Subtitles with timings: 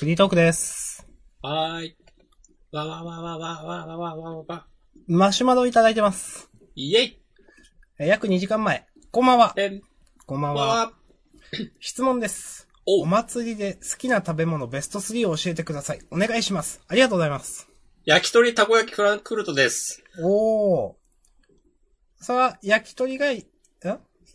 [0.00, 1.06] フリートークです。
[1.42, 1.96] はーい。
[2.72, 4.66] わわわわわわわわわわわ。
[5.06, 6.48] マシュマロいただいてます。
[6.74, 7.22] イェイ
[7.98, 8.86] えー約2時間前。
[9.10, 9.54] こんばんは。
[10.24, 10.66] こんばんは。
[10.66, 10.92] わ
[11.80, 12.66] 質問です。
[12.86, 16.00] おお祭りで好きな食べ物ベスト3を教えてください。
[16.10, 16.80] お願いします。
[16.88, 17.68] ありがとうございます。
[18.06, 20.02] 焼き鳥たこ焼きフランクフルトです。
[20.22, 20.94] おー。
[22.22, 23.44] それは、焼き鳥がい、ん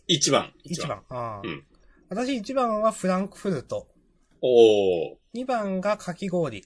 [0.06, 0.52] 一番。
[0.62, 0.86] 一。
[0.86, 1.02] 番。
[1.08, 1.64] あーうん
[2.08, 3.88] 私一番はフランクフルト。
[4.40, 5.25] おー。
[5.36, 6.64] 二番がかき氷。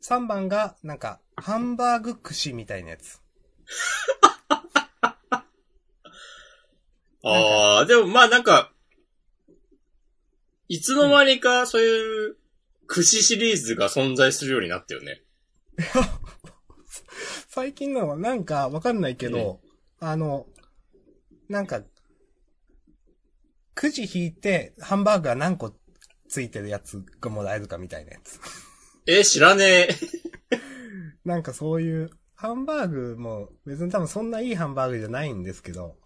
[0.00, 3.20] 三番が、なんか、ハンバーグ串みたいなやつ。
[7.22, 8.72] あー、でもまあなんか、
[10.68, 12.38] いつの間にかそういう、
[12.86, 15.22] 串シリーズが存在するようになったよね。
[17.50, 19.60] 最近のはなんかわかんないけど、
[19.98, 20.46] あの、
[21.50, 21.82] なんか、
[23.74, 25.74] くじ引いてハンバーグが何個
[26.30, 28.40] ついてるやつがもらえるかみたいなやつ。
[29.06, 29.88] え、知らねえ。
[31.24, 35.98] なんかそういう、ハンバーグも別に多分そんないいハンバーグじゃないんですけど、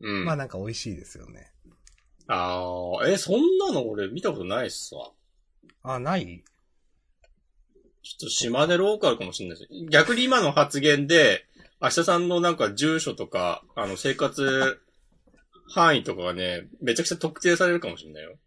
[0.00, 0.24] うん。
[0.24, 1.52] まあなんか美味しいですよね。
[2.26, 5.12] あー、え、そんなの俺見たことないっすわ。
[5.82, 6.42] あ、ない？
[8.02, 9.70] ちょっと島根ローカルかもしれないです。
[9.90, 11.44] 逆に今の発言で、
[11.80, 14.80] 明日さんのなんか住所とか、あの生活
[15.68, 18.38] 範囲とかがね、めちゃくちゃ特定されるかもしれないよ。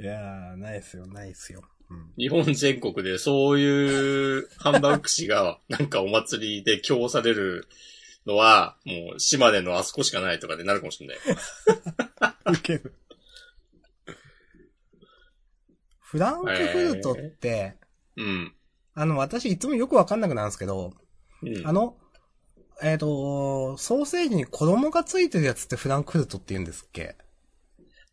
[0.00, 1.62] いやー、ないっすよ、ないっすよ。
[1.90, 2.12] うん。
[2.16, 7.66] 日本全国でそういうハンバーグ串がなんかお祭りで供される
[8.26, 11.16] のは、もう島根のあそこしかないとかでなるかもしれない。
[12.52, 12.94] ウケる。
[16.00, 17.76] フランクフルトって、
[18.16, 18.54] うん。
[18.94, 20.94] あの、私いつもよくわかんなくなるんですけど、
[21.42, 21.96] うん、あの、
[22.82, 27.16] えっ、と、ソーセージに衣がついてるやつってフランクフルトって言うんですっけ？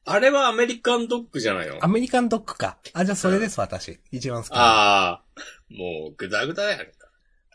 [0.07, 1.83] あれはアメリカンドッグじゃないの？
[1.83, 2.77] アメリカンドッグか。
[2.93, 3.99] あ、じゃあそれです、私。
[4.11, 4.51] 一番好き。
[4.53, 5.23] ああ、
[5.69, 6.85] もうぐだぐだやんか。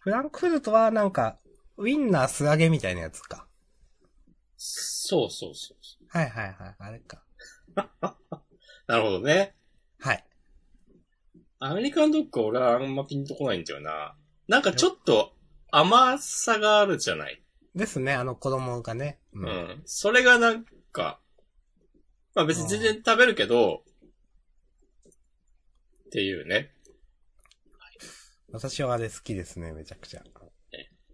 [0.00, 1.38] フランクフルトはなんか、
[1.76, 3.46] ウィンナー素揚げみたいなやつか。
[4.56, 7.22] そうそうそうそはいはいはい、あれか。
[7.76, 7.80] う。
[8.88, 9.54] なるほどね。
[10.00, 10.24] はい。
[11.60, 14.16] アメリカンドッグは俺はあんまピンとこないんだよな。
[14.48, 15.34] なんかちょっと
[15.70, 17.40] 甘さがあるじゃない？
[17.76, 19.20] ですね、あの子供がね。
[19.34, 19.82] ううん。
[19.84, 21.20] それがなんか、
[22.34, 23.82] まあ別に全然食べるけど、
[26.06, 26.72] っていうね。
[28.52, 30.24] 私はあれ好きですね、めちゃくちゃ。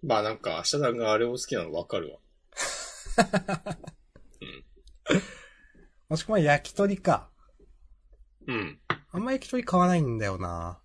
[0.03, 2.19] まあなんか、明日さんがあれを好きなのわかるわ。
[6.09, 7.31] もしくは焼き鳥か。
[8.47, 8.81] うん。
[9.11, 10.81] あんま焼き鳥買わないんだよな。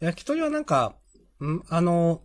[0.00, 0.96] 焼き鳥はなんか、
[1.40, 1.62] ん？
[1.68, 2.22] あの、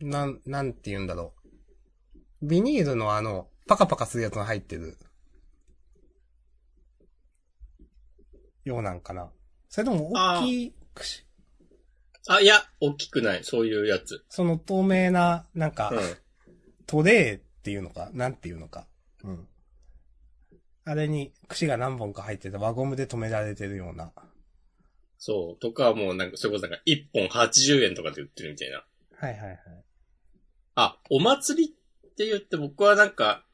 [0.00, 1.34] なん、なんて言うんだろ
[2.42, 2.46] う。
[2.46, 4.98] ビニールのあの、パカパカするやつが入ってる。
[8.64, 9.30] ようなんかな。
[9.68, 11.24] それとも大きい串、
[12.28, 13.44] あ、いや、大きくない。
[13.44, 14.24] そういうやつ。
[14.28, 15.98] その透明な、なんか、うん。
[16.86, 18.86] トレーっていうのか、なんていうのか。
[19.24, 19.48] うん。
[20.84, 24.12] あれに串が何本か入ってて輪ゴムで止められてるような。
[25.18, 25.60] そう。
[25.60, 28.84] とかもうなんか、それこそなんか1本80円とかで売ってるみたいな。
[29.16, 29.58] はいはいはい。
[30.74, 33.44] あ、お祭りって言って僕はなんか、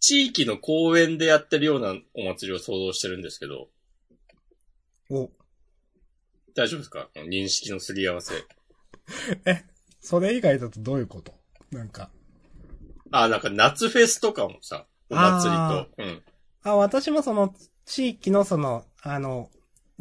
[0.00, 3.68] 地域の公園でやってるようなお祭りを想像してるんですけど、
[5.10, 5.30] お、
[6.54, 7.08] 大丈夫ですか？
[7.14, 8.34] 認識のすり合わせ。
[10.00, 11.34] それ以外だとどういうこと？
[11.70, 12.10] なんか。
[13.12, 15.88] あ、なんか夏フェスとかもさ、お祭りと。
[15.98, 16.22] うん。
[16.62, 19.50] あ、私もその、地域のその、あの、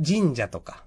[0.03, 0.85] 神社とか、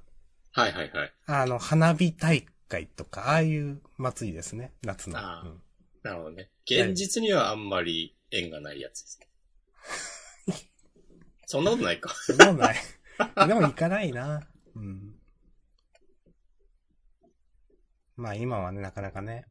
[0.53, 1.15] はいはいはい。
[1.27, 4.73] あの、花火大会とか、ああいう祭りですね。
[4.83, 5.19] 夏の。
[5.19, 5.62] あーうん
[6.03, 6.50] なるほどね。
[6.65, 9.29] 現実にはあんまり縁がないやつですね。
[11.47, 12.15] そんなことないか。
[12.15, 12.77] そんなことない。
[13.47, 14.47] でも行かないな。
[14.75, 15.15] うん。
[18.17, 19.47] まあ今はね、なかなかね。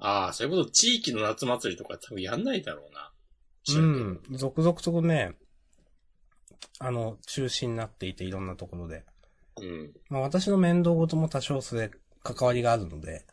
[0.00, 3.12] ああ、そういうこと、地域の夏祭りとか多分やんないだろうな。
[3.64, 4.22] 知うん。
[4.30, 5.36] 続々とね、
[6.78, 9.04] あの、中止になっていて、いろんなところで。
[9.60, 9.92] うん。
[10.08, 11.90] まあ私の面倒事も多少それ、
[12.22, 13.26] 関わりがあるので、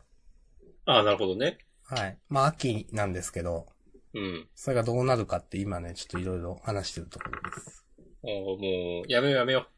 [0.86, 1.58] ああ、なるほどね。
[1.84, 2.18] はい。
[2.28, 3.66] まあ秋なんですけど、
[4.14, 4.48] うん。
[4.54, 7.85] それがどうなるかって今ね、ちょっといろいろ話してるところです。
[8.26, 9.68] もう、やめようやめよ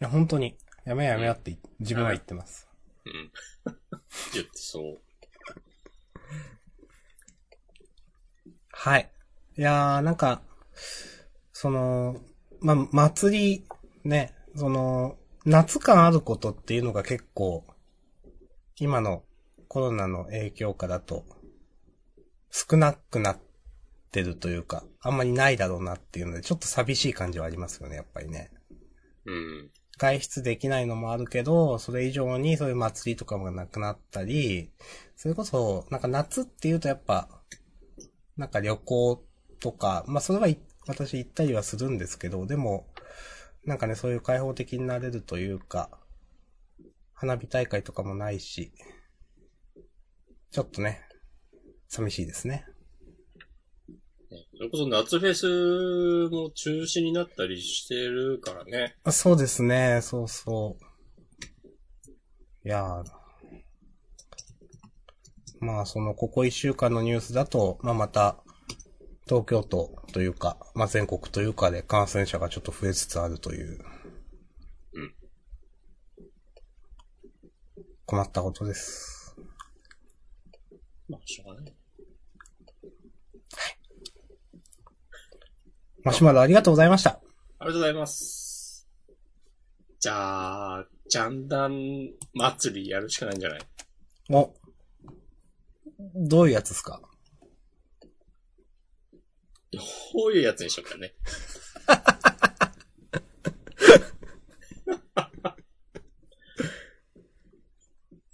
[0.00, 0.56] いや、本当に、
[0.86, 2.66] やめようやめようって自分は言ってます。
[3.04, 3.10] う。
[3.10, 3.32] うん。
[4.32, 5.00] 言ってそう。
[8.70, 9.12] はい。
[9.58, 10.40] いやー、なんか、
[11.52, 12.16] その、
[12.60, 13.64] まあ、祭り、
[14.04, 17.66] ね、その、夏感あることっていうのが結構、
[18.76, 19.24] 今の
[19.68, 21.26] コロナの影響下だと、
[22.50, 23.38] 少なくなっ
[24.10, 28.50] ってるというか、あんまりないだろうなっていうので、ちょっと寂しい感じはありますよね、やっぱりね。
[29.24, 29.70] うん。
[29.98, 34.72] 外出できないのもあるけど、それ以上にそういう祭りとかもなくなったり、
[35.14, 37.28] それこそ、なんか夏っていうとやっぱ、
[38.36, 39.24] なんか旅行
[39.60, 40.58] とか、まあそれはい
[40.88, 42.88] 私行ったりはするんですけど、でも、
[43.64, 45.90] なんかね、そういう開放的になれるというか、
[47.14, 48.72] 花火大会とかもないし、
[50.50, 51.02] ちょっとね、
[51.86, 52.64] 寂しいですね。
[54.30, 58.96] それこそ夏フェスも中止になったりしてるからね。
[59.02, 62.68] あそうですね、そうそう。
[62.68, 63.20] いやー
[65.60, 68.36] まあ、その、ここ一週間のニュースだと、まあまた、
[69.26, 73.78] 東京都というか、まあ全国というかで感染者がちょっと増えつつあるという。
[74.94, 75.14] うん。
[78.06, 79.36] 困ったことです。
[81.08, 81.79] まあ、しょうがない。
[86.04, 87.10] マシュマロありがとうございました。
[87.10, 87.20] あ
[87.64, 88.88] りがとうございます。
[89.98, 93.60] じゃあ、ジャンダン祭りやるしかないんじゃない？
[94.30, 94.54] お、
[96.14, 97.00] どういうやつですか？
[99.72, 99.78] ど
[100.28, 101.12] ういうやつにしようかね。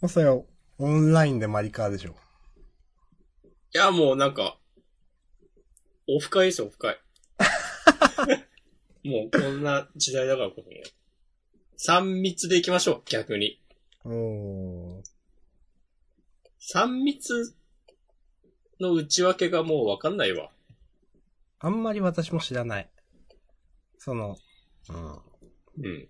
[0.00, 0.40] まあそれは、
[0.78, 2.14] オンラインでマリカーでしょ。
[3.74, 4.58] いや、もうなんか、
[6.08, 6.98] オフ会ですよ、オフ会。
[9.04, 10.82] もうこんな時代だからこそね。
[11.76, 13.60] 三密で行きましょう、逆に。
[14.04, 15.02] おー。
[16.58, 17.54] 三密
[18.80, 20.50] の内訳がもうわかんないわ。
[21.58, 22.90] あんまり私も知らない。
[23.98, 24.36] その、
[24.88, 25.12] うん。
[25.84, 26.08] うん。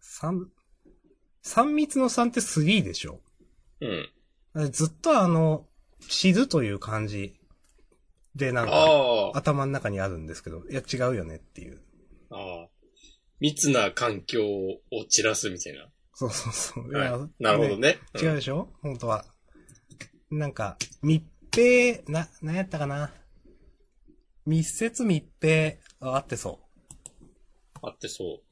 [0.00, 0.50] 三、
[1.42, 3.20] 三密の三って3でしょ
[4.54, 4.72] うん。
[4.72, 5.66] ずっとあの、
[6.08, 7.34] 知るという漢字
[8.34, 9.32] でなんか。
[9.34, 11.80] 頭の中にあるんですけど、いや違うよねっていう。
[12.30, 12.68] ああ。
[13.40, 15.88] 密な環境を散らすみたいな。
[16.14, 16.90] そうそうそう。
[16.90, 17.98] いはいやなるほどね。
[18.20, 18.68] 違うでしょ？
[18.82, 19.24] 本当は。
[20.30, 21.24] なんか、密
[21.54, 23.12] 閉、な、何やったかな？
[24.46, 27.28] 密接密閉、ああってそう。
[27.82, 28.42] あってそう。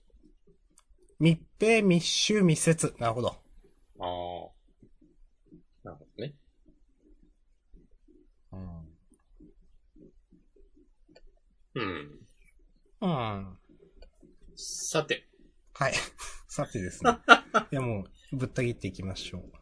[1.20, 2.94] 密閉、密集、密接。
[2.98, 3.28] なるほど。
[3.28, 3.32] あ
[4.02, 4.06] あ。
[5.84, 6.34] なるほどね。
[8.52, 8.60] うん。
[11.74, 12.20] うん。
[13.00, 13.58] うん。
[14.56, 15.26] さて。
[15.74, 15.94] はい。
[16.48, 17.18] さてですね。
[17.72, 19.60] いやもう、ぶった切っていきましょう。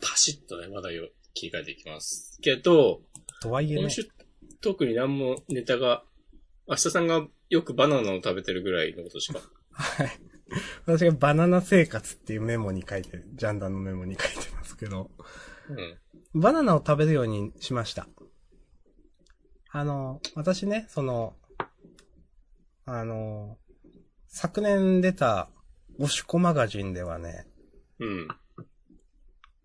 [0.00, 2.38] パシッとね、話題を切り替えていきます。
[2.40, 3.02] けど、
[3.42, 3.90] とはいえね今。
[3.90, 4.08] 週、
[4.60, 6.04] 特に何もネタが、
[6.68, 9.40] 明日さんがよくバナナを食べてるぐらいのことしか。
[9.72, 10.10] はい。
[10.86, 15.10] 私がバナナ生活っていうメモに書いてる、ジャンダンのメモに書いてますけど、
[15.68, 16.40] うん。
[16.40, 18.08] バナナを食べるようにしました。
[19.76, 21.34] あの、私ね、その、
[22.86, 23.58] あの、
[24.26, 25.50] 昨年出た、
[25.98, 27.46] おしこマガジンではね、
[27.98, 28.28] うん。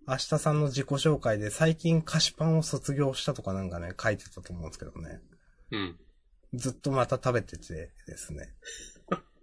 [0.06, 5.22] 明日さんの自己紹介で最近菓子パンを卒業したとかなんかね、書いてたと思うんですけどね。
[5.72, 6.00] うん。
[6.56, 8.54] ずっとまた食べててですね。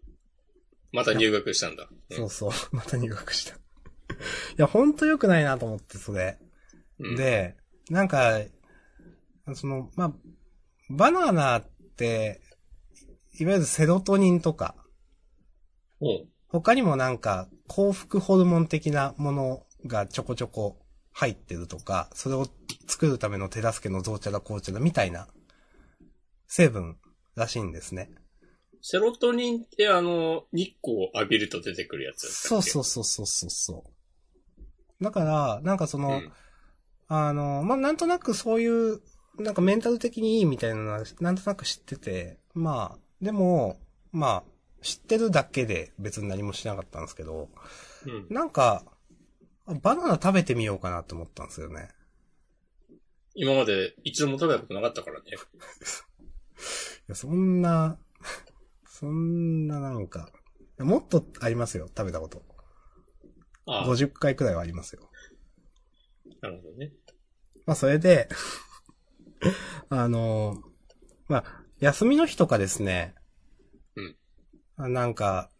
[0.92, 1.88] また入学したんだ。
[2.10, 3.56] うんそうそう、 また入学した。
[3.56, 3.58] い
[4.58, 6.38] や、ほんと良くないなと思って、それ。
[6.98, 7.56] うん、で、
[7.88, 8.42] なんか、
[9.54, 10.12] その、まあ、
[10.90, 12.40] バナナって、
[13.38, 14.74] いわゆるセロトニンとか、
[16.00, 20.78] おう他にもなんか幸福ホルモン的なものがちょこちょこ
[21.12, 22.46] 入ってるとか、それを
[22.86, 25.28] 作るための手助けの増茶だ紅茶だみたいな
[26.46, 26.96] 成分
[27.36, 28.10] らしいんですね。
[28.80, 33.84] セロトニンってあの、日光を浴びると出てくるやつそうそうそうそうそうそ
[35.00, 35.04] う。
[35.04, 36.32] だから、なんかその、うん。
[37.08, 39.00] あの、まあ、なんとなくそういう、
[39.38, 43.78] なんかメンタル的にいいみたいなのは、なんとなく知ってて、まあ、でも、
[44.12, 47.48] まあ、知ってるだけで別に何もしなかったんですけど、
[48.06, 48.26] うん。
[48.30, 48.84] なんか、
[49.66, 51.88] あバナナ食べてみようかなって思ったんですよね。
[53.34, 55.26] 今まで一度も食べたことなかったからね。
[55.30, 55.34] い
[57.06, 57.98] や、そんな、
[58.86, 60.30] そんななんか、
[60.78, 62.42] もっとありますよ、食べたこと。
[63.66, 65.08] ああ、50回くらいはありますよ。
[66.40, 66.92] なるほどね。
[67.66, 68.28] まあ、それで、
[69.88, 70.62] あの、
[71.28, 73.14] まあ、休みの日とかですね。
[73.96, 74.16] うん
[74.76, 74.88] あ。
[74.88, 75.50] なんか、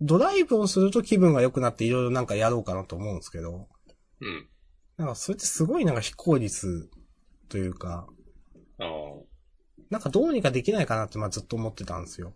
[0.00, 3.68] ドライブをすると気分が良くなっていろいろなんかやろうかなと思うんですけど、
[4.20, 4.48] うん。
[4.96, 6.90] なんかそれってすごいなんか非効率
[7.48, 8.06] というか、
[8.78, 8.86] ああ。
[9.90, 12.34] なんかどうにかできないかなってまあずっと思ってたんですよ。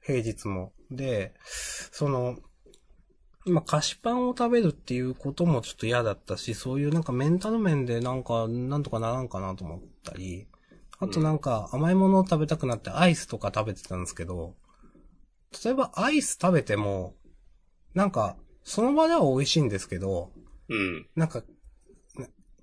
[0.00, 0.72] 平日も。
[0.90, 1.34] で、
[1.92, 2.38] その、
[3.46, 10.46] まあ、菓子パンを食べるっていうこともちょっと嫌だったし、そういうなんかメンタル面でなんか、なんとかならんかなと思ったり、
[10.98, 14.54] あとなんか甘いものを食べたくなってアイスとか食べてたんですけど、
[15.64, 17.14] 例えばアイス食べても、
[17.94, 20.32] なんか、その場では美味しいんですけど、
[20.68, 21.06] うん。
[21.16, 21.42] なんか、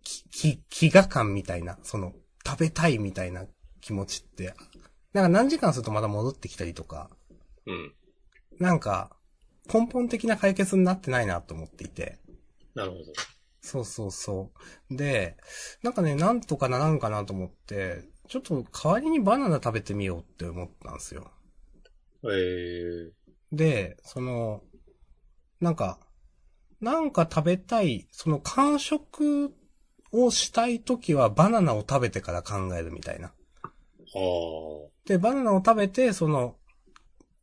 [0.03, 2.13] き、飢餓感みたいな、その、
[2.45, 3.45] 食べたいみたいな
[3.81, 4.53] 気持ちって、
[5.11, 7.09] なんか何時間するとまた戻ってきたりとか、
[7.65, 7.93] うん。
[8.59, 9.16] なんか、
[9.71, 12.19] 根本的な解決になってないなと思っていて。
[12.73, 13.03] なるほど。
[13.61, 14.51] そうそうそ
[14.89, 14.95] う。
[14.95, 15.37] で、
[15.83, 21.31] なんかね、なんとかならんかなと思って、ちょっと代わりにバナナ食べてみようって思ったんですよ。
[22.23, 23.11] えー。
[23.51, 24.61] で、その、
[25.59, 25.99] なんか、
[26.79, 29.53] なんか食べたい、その完食
[30.11, 33.27] をしたいときはバナナを食べてから考えるみたいな。
[33.27, 33.31] あ
[35.05, 36.55] で、バナナを食べて、その、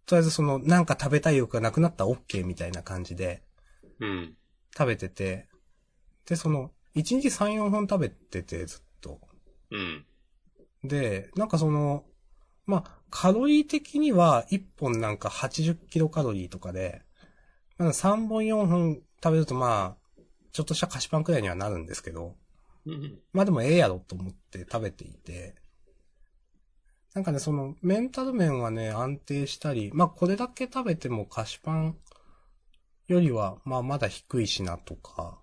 [0.06, 4.06] とりあえずその、なんか食べたい欲がなくなったら OK みたいな感じでー。
[4.06, 4.36] うん。
[4.76, 5.48] 食べてて、
[6.26, 9.20] で、その、1日3、4本食べてて、ずっと。
[9.70, 10.06] うん。
[10.82, 12.04] で、なんかその、
[12.66, 17.02] まあ、カロリー的には1本なんか80キロカロリーとかで、
[17.78, 20.20] まあ、3本4本食べるとまあ、
[20.52, 22.36] ちょっとした菓子パンくらいにはなるんですけど、
[22.86, 23.18] うん。
[23.32, 25.54] まあでもええやろと思って食べていて、
[27.14, 31.96] なんかね、そのメンタル面はね、安定したり、まあこれだけ食べても菓子パン
[33.06, 35.38] よりは、まあまだ低いしなとか、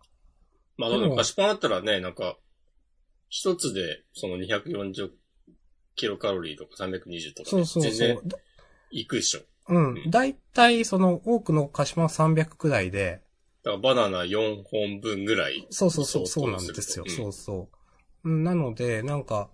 [0.78, 2.38] まあ、でも菓子パンだったらね、なんか、
[3.30, 5.12] 一つで、その240
[5.96, 8.22] キロカロリーとか320とかで、そうそうそ全然う。
[8.90, 9.42] いくでしょ。
[9.70, 10.12] うん。
[10.12, 13.22] だいたいその多くの菓子パンは300くらいで、
[13.64, 15.66] だからバナナ4本分ぐらい。
[15.70, 17.06] そうそうそう、そうなんですよ。
[17.06, 17.70] するとそうそ
[18.26, 18.30] う。
[18.30, 19.50] うんなので、なんか、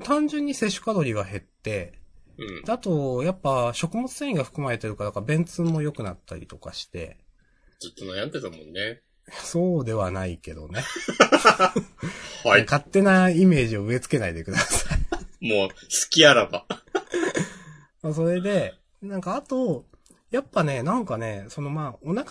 [0.00, 1.94] 単純に摂取カロリーが減って、
[2.38, 2.64] うん。
[2.64, 7.18] だと、やっぱ食物繊維が含まれてるから、便通も良くなったりとかして、
[7.80, 9.02] ずっと悩んでたもんね。
[9.30, 10.82] そうではないけどね。
[12.44, 12.64] はい。
[12.64, 14.96] 勝手なイメージを植え付けないでくださ
[15.40, 15.48] い。
[15.48, 15.74] もう、好
[16.10, 16.66] きあらば。
[18.02, 19.86] まあそれで、なんかあと、
[20.30, 22.24] やっぱね、なんかね、そのまあ、お腹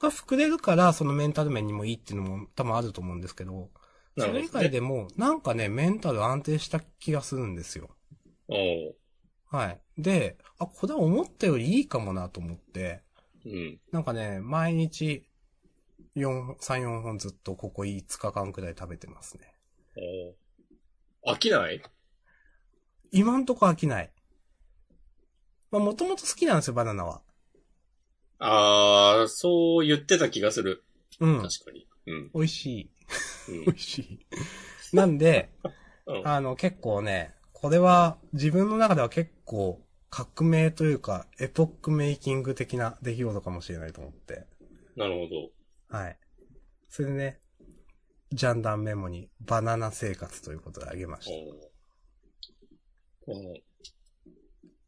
[0.00, 3.70] が膨れるから、そのメンタル面にもいいっていうのも多分あると思うんですけど、
[4.16, 4.48] それ以。
[4.48, 7.90] 外でも、なんかね、メンタル安定した気がするんですよ。
[9.50, 9.80] はい。
[9.98, 13.02] で、あ、これは思ったよりいいかもなと思って、
[13.44, 13.80] うん。
[13.92, 15.28] なんかね、毎日、
[16.16, 19.54] 4、3、4本ずっとここ5日間くらい食べてますね。
[21.26, 21.82] 飽きない？
[23.12, 24.12] 今んとこ飽きない。
[25.70, 27.22] まあ、もともと好きなんですよ、バナナは。
[28.38, 30.84] あー、そう言ってた気がする。
[31.20, 31.42] うん。
[31.42, 31.88] 確かに。
[32.06, 32.30] うん。
[32.34, 32.90] 美味しい。
[33.48, 34.26] うん美味しい。
[34.92, 35.50] なんで、
[36.06, 36.28] うん。
[36.28, 39.80] あの、結構ね、これは自分の中では結構
[40.10, 44.46] 革命というか、エポックメイキング的な出来事かもしれないと思って。
[44.96, 45.28] なるほ
[45.90, 45.96] ど。
[45.96, 46.18] はい。
[46.88, 47.40] それでね、
[48.32, 51.30] ジャンダンメモにバナナ生活ということであげました。
[53.24, 53.54] この、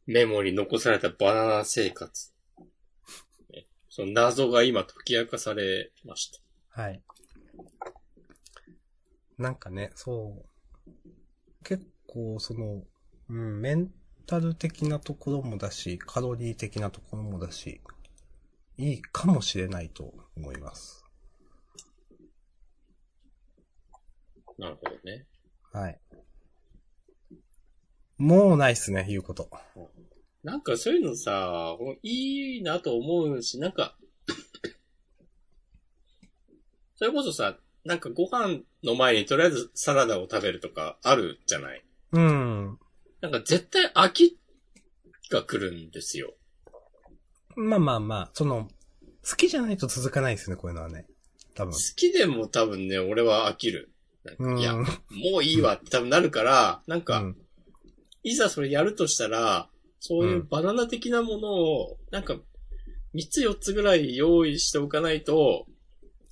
[0.05, 2.33] メモに残されたバナナ生活。
[3.49, 6.81] ねその謎が今解き明かされました。
[6.81, 7.01] はい。
[9.37, 10.45] なんかね、そ
[10.87, 10.91] う。
[11.63, 12.83] 結構、その、
[13.29, 13.91] うん、メン
[14.25, 17.81] タル的なところもだし、カロリー的なところもだし、
[18.77, 21.03] いいかもしれないと思います。
[24.57, 25.27] なるほどね。
[25.71, 25.99] はい。
[28.17, 29.49] もうないっすね、言うこと。
[30.43, 33.95] なんかそういうのさ、いいなと思うし、なんか、
[36.95, 41.83] それこそさ、なんかご飯の前にとりあえずサラダを食べるとかあるじゃない？
[42.11, 42.79] うん。
[43.21, 44.37] なんか絶対飽き
[45.31, 46.33] が来るんですよ。
[47.55, 48.67] まあまあまあ、その、
[49.27, 51.07] 好きじゃないと続かないですね、こういうのはね。
[51.55, 51.79] 多分好。
[51.95, 53.91] きでも多分ね、俺は飽きる。
[54.23, 54.59] なんかうん。
[54.59, 54.85] いや、も
[55.39, 57.37] ういいわって多分なるから、なんか、うん
[58.23, 59.69] いざそれやるとしたら、
[60.01, 62.35] そういうバナナ的なものを、なんか、
[63.15, 65.65] 3つ4つぐらい用意しておかないと、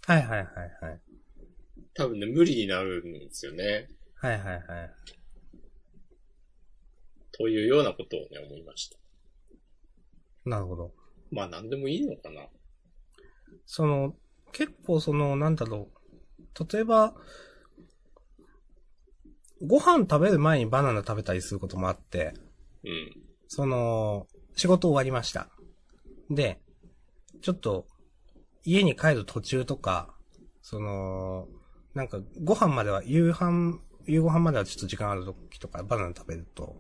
[0.05, 0.45] はいはいはい
[0.81, 1.01] はい。
[1.95, 3.87] 多分ね、無理になるんですよね。
[4.15, 4.63] はいはいはい。
[7.31, 8.97] というようなことをね、思いました。
[10.45, 10.93] なるほど。
[11.31, 12.47] まあ、なんでもいいのかな。
[13.65, 14.15] その、
[14.51, 15.89] 結構その、なんだろ
[16.39, 16.73] う。
[16.73, 17.15] 例えば、
[19.61, 22.33] ご飯食べる前にバナナ食べたりすることもあって、
[22.83, 23.11] うん。
[23.47, 25.49] その、仕事終わりました。
[26.29, 26.59] で、
[27.41, 27.87] ちょっと、
[28.63, 30.13] 家に帰る途中とか、
[30.61, 31.47] その、
[31.95, 36.75] なんか、ご飯までは、夕飯、夕ご飯まではちょっと時間ある時とかバナナ食べると、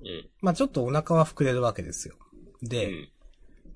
[0.00, 0.28] うん。
[0.40, 2.14] まあちょっとお腹は膨れるわけですよ。
[2.62, 3.08] で、うん。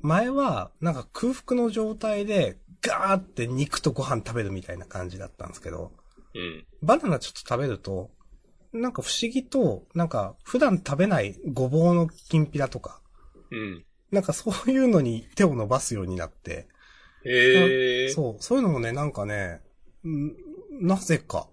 [0.03, 5.93] 前は、なんか空腹の状態で、ガーって肉とご飯食べるみたいな感じだったんですけど、
[6.35, 6.67] うん。
[6.83, 8.11] バナナちょっと食べると、
[8.73, 13.01] なんか不思議と、なんか普段食べないごぼうのきんぴらとか、
[13.51, 13.85] うん。
[14.11, 16.69] なんかそういうのに手を伸ばすようになって、
[17.25, 18.09] へえ。
[18.09, 19.61] そう、そういうのもね、なんかね、
[20.07, 20.33] ん
[20.81, 21.47] なぜか。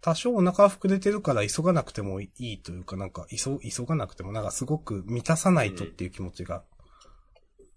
[0.00, 6.64] 多少お腹膨れてるから急がなくてもいいというか、なんか急、急がなくてもなんかすごく満たさないとっていう気持ちが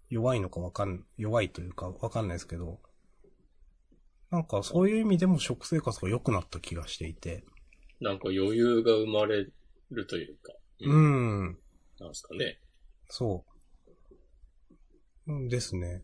[0.09, 2.79] 弱いのかわかん、弱いというかわかんないですけど、
[4.31, 7.45] なんかそういう意味でも食生活が良くなった気がしていて、
[8.01, 9.47] なんか余裕が生まれ
[9.91, 10.53] るというか。
[10.81, 10.91] う。
[10.91, 11.57] ん、
[11.99, 12.59] なんですかね。
[13.07, 13.45] そ
[15.27, 15.33] う。
[15.33, 16.03] うんですね。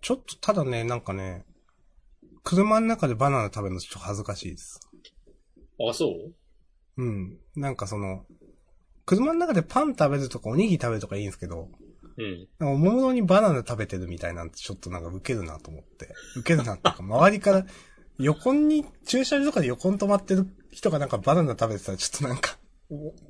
[0.00, 1.44] ちょっとただね、なんかね、
[2.44, 4.80] 車の中でバナナ食べるのちょっと恥ずかしいです。
[5.80, 7.02] あ、そう？
[7.02, 7.38] うん。
[7.56, 8.24] なんかその、
[9.04, 11.68] 車の中でパン食べるとかおにぎり食べるとかいいんですけど、
[12.18, 12.48] うん。
[12.58, 16.08] なんかおもむろにバナナ食べてるみたいなんてちょっとなんかウケるなと思って。
[16.36, 17.66] ウケるなっていうか、周りから、
[18.18, 22.58] 横に、駐車場とかで横に止まってる人がなんかバナナ食べてたらちょっとなんか、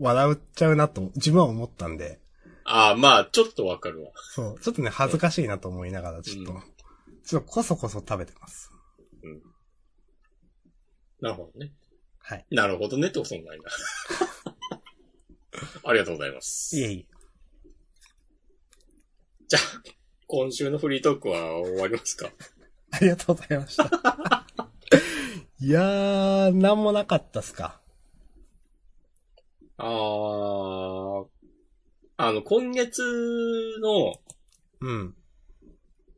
[0.01, 2.21] 笑っちゃうなと自分は思ったんで、
[2.65, 4.11] ああ、まあ、ちょっとわかるわ。
[4.35, 6.63] そう、ちょっとね、恥ずかしいなと思いながら、ちょっと、うん
[7.25, 8.72] ちょっとこそこそ食べてます。
[11.23, 11.73] なるほどね。
[12.19, 12.45] はい。
[12.51, 13.65] なるほどねってこともないな。
[15.85, 16.77] ありがとうございます。
[16.77, 17.07] いえいえ。
[19.49, 19.63] じゃあ、
[20.27, 22.31] 今週のフリートークは終わりますか？
[22.91, 23.85] ありがとうございました。
[25.61, 27.81] いやー、なんもなかったっすか。
[29.77, 31.29] あー、
[32.17, 33.03] あの、今月
[33.81, 34.21] の
[34.81, 35.17] うん。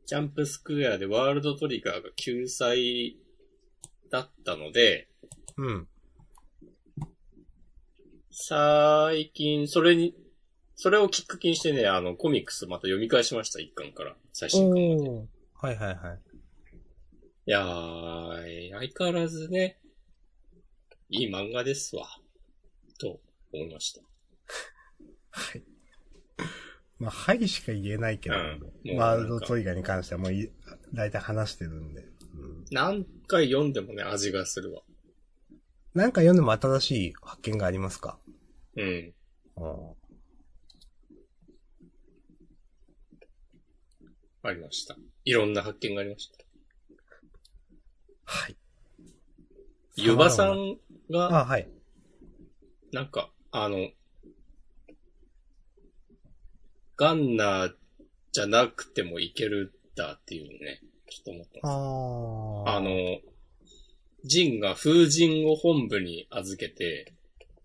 [0.07, 3.17] ジャンプスクエアでワールドトリガーが救済
[4.15, 5.09] だったので、
[5.57, 5.87] うん。
[8.31, 10.15] 最近、それに、
[10.75, 14.15] それをきっかけにしてね、あの、コミックスまた読み返しました、一巻から。
[14.31, 15.09] 最新巻まで。
[15.53, 16.19] はいはいはい。
[17.47, 19.79] いやー、相変わらずね、
[21.09, 22.07] いい漫画ですわ。
[22.97, 23.19] と
[23.53, 24.01] 思いました。
[25.31, 25.63] はい。
[26.99, 30.49] まあ、はいしか言えないけど、うんワールドトリガーに関してはもうい、
[30.93, 32.14] だいたい話してるんで。
[32.71, 32.75] うん。
[32.75, 34.81] 何回読んでもね、味がするわ。
[35.93, 38.19] なんか読んでも新しい発見がありますか？
[38.75, 39.13] うん。
[39.57, 39.95] うん。
[44.43, 44.95] ありました。
[45.23, 46.37] いろんな発見がありました。
[48.25, 48.57] はい。
[49.95, 50.77] ゆばさん
[51.09, 51.69] が、あ、はい。
[52.91, 53.89] なんか、あの、
[56.97, 57.73] ガンナー
[58.33, 62.77] じゃなくてもいけるんだっていうね、ちょっと思ったんですあー。
[62.77, 63.19] あの、
[64.23, 67.13] ジンが風神を本部に預けて、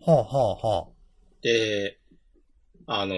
[0.05, 0.89] はあはあは
[1.43, 1.99] で、
[2.87, 3.15] あの、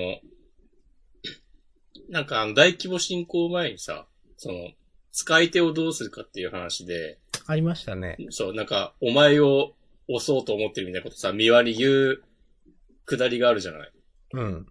[2.09, 4.07] なんかあの大規模進行前にさ、
[4.37, 4.71] その、
[5.13, 7.53] 使い手をどうするかっていう話で、あ。
[7.53, 8.17] ありましたね。
[8.31, 9.75] そう、なんか、お前を
[10.09, 12.23] 押そうと思ってるみたいなことさ、三輪に言う、
[13.05, 13.93] くだりがあるじゃない。
[14.35, 14.67] うん。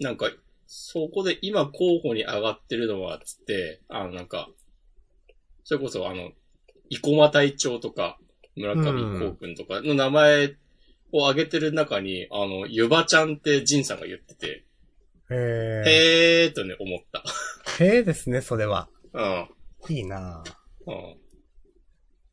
[0.00, 0.30] なんか、
[0.66, 4.48] そこで今候補に上がってるのは、つって、あの、なんか、
[5.64, 6.30] それこそあの、
[6.90, 8.18] 生駒隊長とか、
[8.56, 10.54] 村上光くんとかの名前
[11.12, 14.64] を挙げてる中に、あの、ゆばちゃんってジンさんが言ってて、
[15.30, 15.36] へー。
[15.88, 17.24] へーとね、思った。
[17.82, 18.88] へーですね、それは。
[19.12, 19.48] うん。
[19.88, 20.90] いいなぁ。
[20.90, 21.16] うん。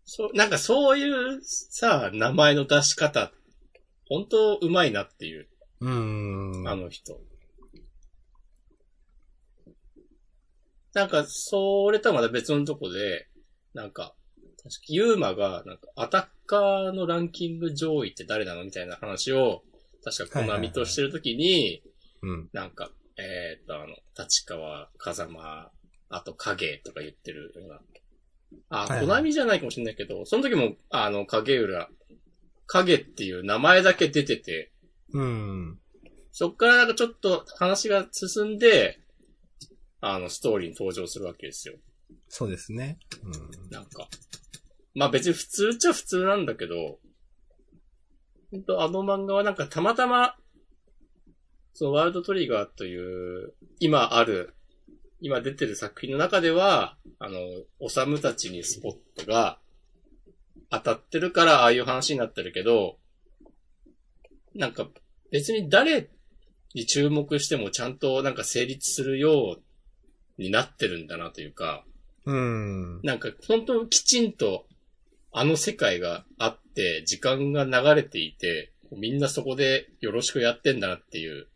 [0.04, 3.32] そう、なんかそういうさ、名前の出し方、
[4.10, 5.48] 本当うまいなっていう、
[5.80, 6.68] うーん。
[6.68, 7.18] あの人。
[10.94, 13.28] なんか、それとはまた別のとこで、
[13.74, 14.14] なんか、
[14.62, 19.64] 確かユーマが、なんか、アタッカーのランキング上位って誰なのみたいな話を、
[20.04, 21.82] 確かコナミとしてるときに、
[22.22, 22.50] うん。
[22.54, 25.72] なんか、えーっと、あの、立川、風間、
[26.10, 27.80] あと影とか言ってるような。
[28.70, 31.90] あ、コナミじゃないかもしれないけど、その時も、あの、影浦、
[32.68, 34.72] 影っていう名前だけ出てて、
[35.14, 35.80] うん。
[36.32, 39.01] そっからなんかちょっと話が進んで、
[40.02, 41.76] あの、ストーリーに登場するわけですよ。
[42.28, 42.98] そうですね。
[43.24, 43.70] うん。
[43.70, 44.08] なんか。
[44.94, 47.00] まあ別に普通っちゃ普通なんだけど、
[48.52, 50.36] ほんとあの漫画はなんかたまたま、
[51.74, 54.56] そのワールドトリガーという、今ある、
[55.22, 57.40] 今出てる作品の中では、あの、
[57.80, 59.60] おさむたちにスポットが
[60.70, 62.98] 当たってるからああいう話になってるけど、
[64.56, 64.88] なんか
[65.32, 66.10] 別に誰
[66.74, 69.64] に注目してもちゃんとなんか成立するよう
[70.38, 71.86] になってるんだなというか、
[72.26, 73.02] うん。
[73.02, 74.66] なんか、本当きちんと、
[75.32, 81.48] あの世界があって、時間が流れていて、みんなそこでよろしくやってんだなっていう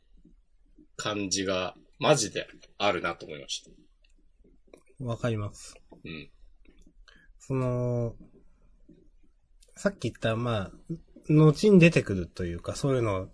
[0.96, 5.06] 感じが、マジであるなと思いました。
[5.06, 5.76] わかります。
[6.04, 6.30] うん。
[7.40, 8.16] その、
[9.76, 10.72] さっき言った、まあ、
[11.30, 13.30] 後に出てくるというか、そういうのを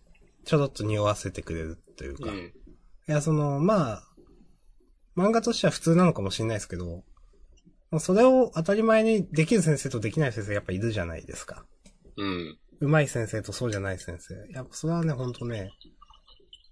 [0.45, 2.32] ちょろっと匂わせてくれるというか。
[2.32, 2.54] いうん。
[3.06, 4.08] や、その、まあ、
[5.15, 7.04] 漫画としては普通なのかもしれないですけど、
[8.00, 11.65] それを当たり前にできる先生とできない先生やっぱいるじゃないですか。
[12.17, 12.58] うん。
[12.80, 14.34] 上手い先生とそうじゃない先生。
[14.54, 15.71] やっぱそれはね、ほんとね、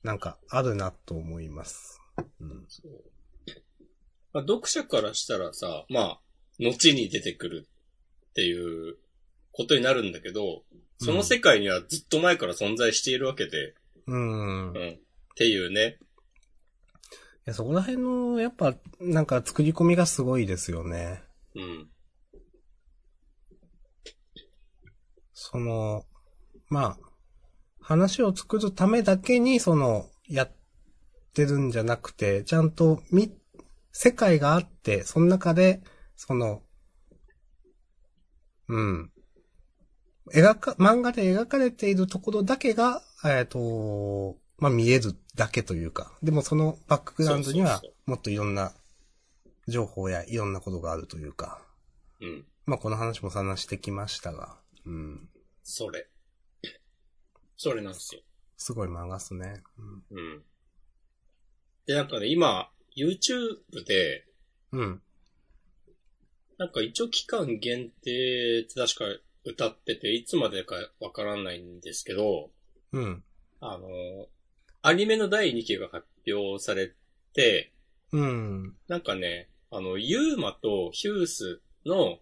[0.03, 1.99] なんかあるなと思います。
[2.39, 2.67] うん。
[4.31, 6.19] まあ、読者からしたらさ、まあ、
[6.59, 7.67] 後に出てくる
[8.29, 8.97] っていう
[9.51, 10.63] ことになるんだけど、
[10.99, 13.75] その世界にはずっと前から存在しているわけで、
[14.07, 14.19] うん。
[14.19, 14.89] いうん。
[14.91, 14.97] っ
[15.35, 15.99] ていうね。
[17.49, 21.21] や、そこら辺の、やっぱ、なんか作り込みがすごいですよね。
[21.55, 21.89] うん。
[25.33, 26.05] その、
[26.69, 26.97] まあ、
[27.81, 30.51] 話を作るためだけに、その、やっ
[31.33, 33.33] てるんじゃなくて、ちゃんと、み、
[33.91, 35.81] 世界があって、その中で、
[36.15, 36.61] その、
[38.67, 39.11] うん。
[40.33, 48.73] 描か、漫画で描かれているところだけが、えっ、と、まあ見えるだけというか、でもそのバックグラウンドにはもっといろんな
[49.67, 51.61] 情報やいろんなことがあるというか、
[52.21, 52.45] うん。
[52.65, 55.29] まあこの話も散々してきましたが、うん。
[55.63, 56.07] それ。
[57.57, 58.21] それなんですよ。
[58.57, 59.63] すごい漫画っすね。
[60.11, 60.43] うん。
[61.85, 64.25] で、なんかね、今、YouTube で、
[64.71, 64.81] うん。
[64.81, 65.01] うん。
[66.57, 69.05] なんか一応期間限定って確か
[69.45, 72.51] 歌ってて、いつまでかわからないんですけど、
[72.91, 73.23] うん。
[73.61, 73.87] あの、
[74.81, 76.93] アニメの第2期が発表され
[77.33, 77.73] て、
[78.11, 78.75] うん。
[78.87, 82.17] なんかね、あの、ユーマとヒュースの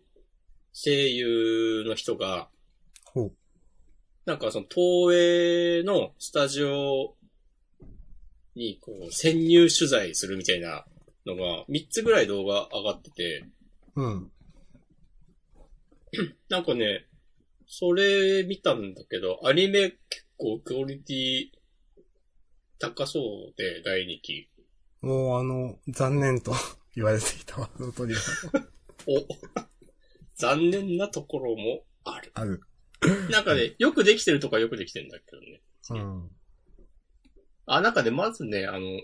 [0.73, 2.49] 声優の人が、
[3.13, 3.31] ほう。
[4.25, 7.15] なんかその東映のスタジオ
[8.55, 10.83] にこう潜入取材するみたいな
[11.25, 13.45] のが3つぐらい動画上がってて、
[13.95, 14.31] うん。
[16.49, 17.05] なんかね、
[17.67, 21.56] それ見たんだけど、アニメ結構クオリティ
[22.79, 23.19] 高そ
[23.51, 24.49] うで、第2期。
[25.01, 26.53] もうあの、残念と
[26.95, 28.71] 言われていたワードトリガー
[29.07, 29.27] お、
[30.35, 32.31] 残念なところもある。
[32.33, 32.61] ある。
[33.29, 35.61] なんかね、よくできてるとかよくできてるんだけどね。
[35.91, 36.31] うん。
[37.65, 39.01] あ、なんかね、まずね、あの、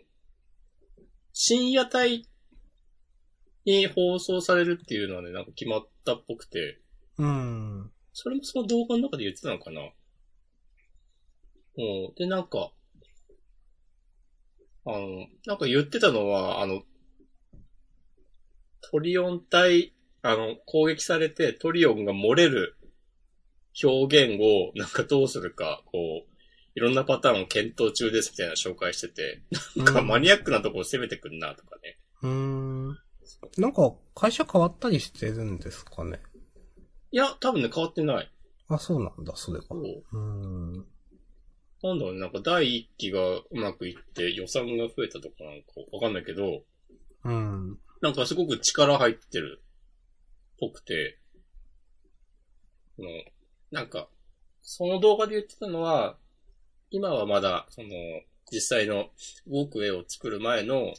[1.32, 2.28] 深夜帯
[3.66, 6.80] に放送されるっていうのはね、なんか決まったっぽくて、
[7.18, 7.92] うん。
[8.14, 9.82] それもその動画の中で言ってたのかな
[11.78, 12.14] うん。
[12.16, 12.72] で、なんか、
[14.86, 16.84] あの、なんか言ってたのは、あの、
[18.82, 22.76] トリオン隊、あの、攻撃されてトリオンが漏れる
[23.84, 26.34] 表現をなんかどうするか、こう、
[26.76, 29.44] いろんなパターンを検討中ですみたいな紹介してて、
[29.76, 31.98] なんかマニアックなところ攻めてくんなとかね。
[32.22, 32.88] うん。
[33.58, 36.20] なんか、会社変わったりしてるんですかね？
[37.12, 38.32] いや、多分ね、変わってない。
[38.68, 39.66] あ、そうなんだ、それが。
[39.70, 40.20] そうう
[40.80, 40.86] ん。
[41.84, 46.64] なんだろうね、なんか第一期がうまくいって予算が増えたとかなんかわかんないけど、
[47.26, 47.78] うん。
[48.02, 51.20] なんかすごく力入ってるっぽくて、
[52.96, 53.10] その
[53.74, 54.08] なんか、
[54.62, 56.16] その動画で言ってたのは、
[56.92, 57.90] 今はまだ、その、
[58.52, 59.10] 実際の
[59.48, 60.94] ウォークウェイを作る前の、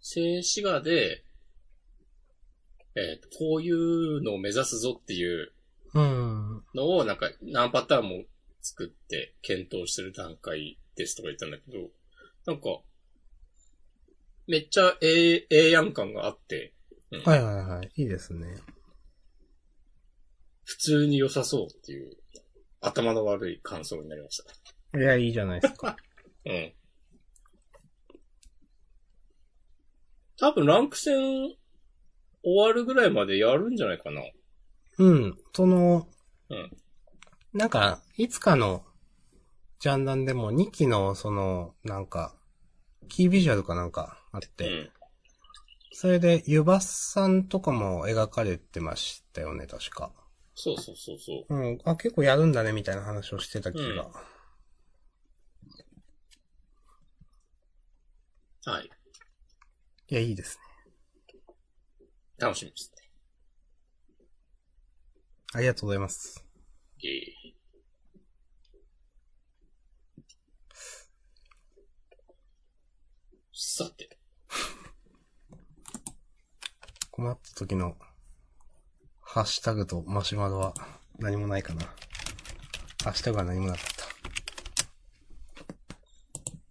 [0.00, 1.24] 静止画で、
[2.94, 5.52] えっ、と、こういうのを目指すぞっていう
[5.94, 6.62] うん。
[6.74, 8.24] のを、なんか、何パターンも
[8.68, 11.88] 作って検討してる段階ですとか言ったんだけど、
[12.46, 12.80] なんか、
[14.46, 16.74] めっちゃええ、ええやん感があって、
[17.24, 17.90] はいはいはい。
[17.96, 18.56] いいですね。
[20.64, 22.10] 普通に良さそうっていう、
[22.80, 24.42] 頭の悪い感想になりまし
[24.92, 24.98] た。
[24.98, 25.96] いや、いいじゃないですか。
[26.44, 26.72] うん。
[30.38, 31.16] 多分ランク戦
[32.42, 34.22] 終わるぐらいまでやるんじゃないかな。
[34.98, 35.38] うん。
[35.54, 36.06] その、
[36.50, 36.76] うん
[37.58, 38.84] なんか、いつかの、
[39.80, 42.36] ジャンダンでも2期の、その、なんか、
[43.08, 44.90] キービジュアルかなんかあって、うん。
[45.90, 50.12] それで、ユバさんとかも描かれてましたよね、確か。
[50.54, 51.52] そうそうそうそう。
[51.56, 51.78] うん。
[51.84, 54.08] あ、結構やるんだね、みたいな話をしてた気が。
[58.66, 58.90] はい。
[60.10, 60.62] いや、いいですね。
[62.38, 63.10] 楽しみですね。
[65.54, 66.44] ありがとうございます。
[67.00, 67.54] いえいえ
[73.60, 74.08] さて。
[77.18, 77.96] 困った時の、
[79.20, 80.72] ハッシュタグとマシュマロは
[81.18, 81.84] 何もないかな。
[83.02, 84.04] ハッシュタグは何もなかった。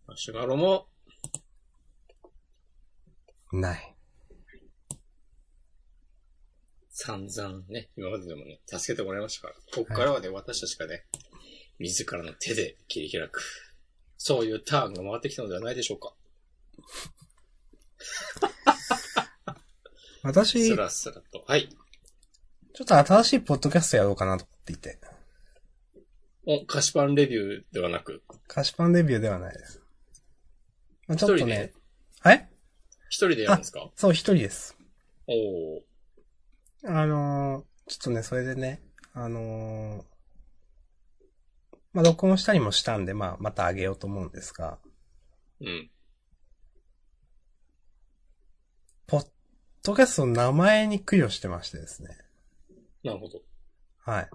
[0.07, 0.87] マシシガロも、
[3.51, 3.93] ない。
[6.91, 9.55] 散々ね、今まででもね、助けてもらいましたから。
[9.75, 11.07] ここからはね、私たちがね、
[11.77, 13.41] 自らの手で切り開く。
[14.15, 16.13] そういうターンが回ってきたのではないでしょうか。
[20.27, 21.43] 私、スちょラスラと。
[21.47, 21.69] はい。
[22.81, 24.99] っと新しいポッドキャストやろうかなと思っていて。
[26.45, 29.81] お、菓子パンレビューではなく、菓子パンレビューではないです。
[31.07, 31.73] まあ、ちょっとね、
[32.19, 32.49] はい
[33.09, 33.89] 一人でやるんですか？
[33.95, 34.77] そう、一人です。
[35.27, 35.81] おー。
[36.85, 38.81] あのーちょっとね、それでね、
[39.13, 40.03] あのー
[41.93, 44.77] まあ、録音したりもしたんで、まあ、またあげようと思うんですが、
[45.61, 45.89] うん。
[49.07, 49.27] ポッ
[49.87, 52.09] ドキャストの名前に供養してましてですね。
[53.05, 53.39] なるほど。
[53.99, 54.29] はい。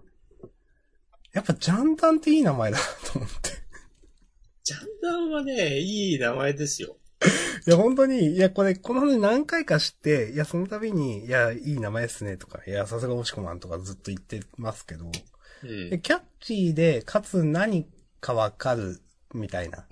[1.34, 3.50] やっぱジャンダンっていい名前だなと思って。
[4.64, 6.96] ジャンダンはね、いい名前ですよ。
[7.66, 15.04] いや、本当に、いや、これ、この話何回か知って、いや、その度に、いや、いい名前ですね、とか、いや、さすが押し込まんとかずっと言ってますけど、
[15.64, 15.98] うんで。
[15.98, 17.86] キャッチーで、かつ何
[18.20, 19.02] かわかる、
[19.34, 19.86] みたいな。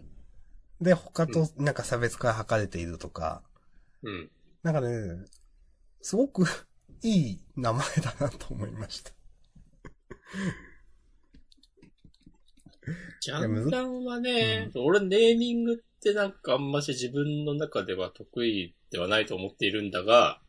[0.81, 3.43] で、他となんか差別化が図れているとか、
[4.03, 4.31] うん。
[4.63, 5.27] なんかね、
[6.03, 6.45] すごく
[7.03, 9.13] いい名前だなと思いました。
[13.21, 20.41] ジャンダンはね、俺ネーミングってなんかあんまし自分の中では得意ではないと思っているんだが、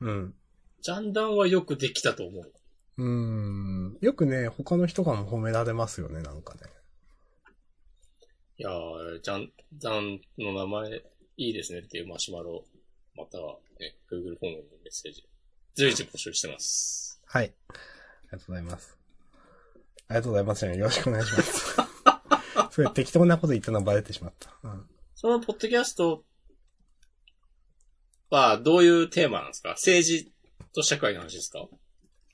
[0.00, 0.34] うん。
[0.82, 2.52] ジャンダンはよくできたと思う。
[2.98, 3.98] うーん。
[4.00, 6.60] よくね、他の人からも褒められますよね、なんかね。
[8.58, 11.02] いやー、ジャンダンの名前
[11.36, 12.64] いいですねっていうマシュマロ、
[13.16, 15.28] またはね、Google フォームのメッセージ、
[15.74, 17.20] 随時募集してます。
[17.26, 17.52] はい。
[17.68, 18.96] ありがとうございます。
[20.08, 20.66] ありがとうございます。
[20.66, 21.76] よろしくお願いします。
[22.70, 24.56] それ適当なこと言ったのバレてしまった。
[24.62, 24.88] うん。
[25.14, 26.24] そのポッドキャスト
[28.30, 29.70] はどういうテーマなんですか？
[29.70, 30.32] 政治
[30.74, 31.66] と社会の話ですか？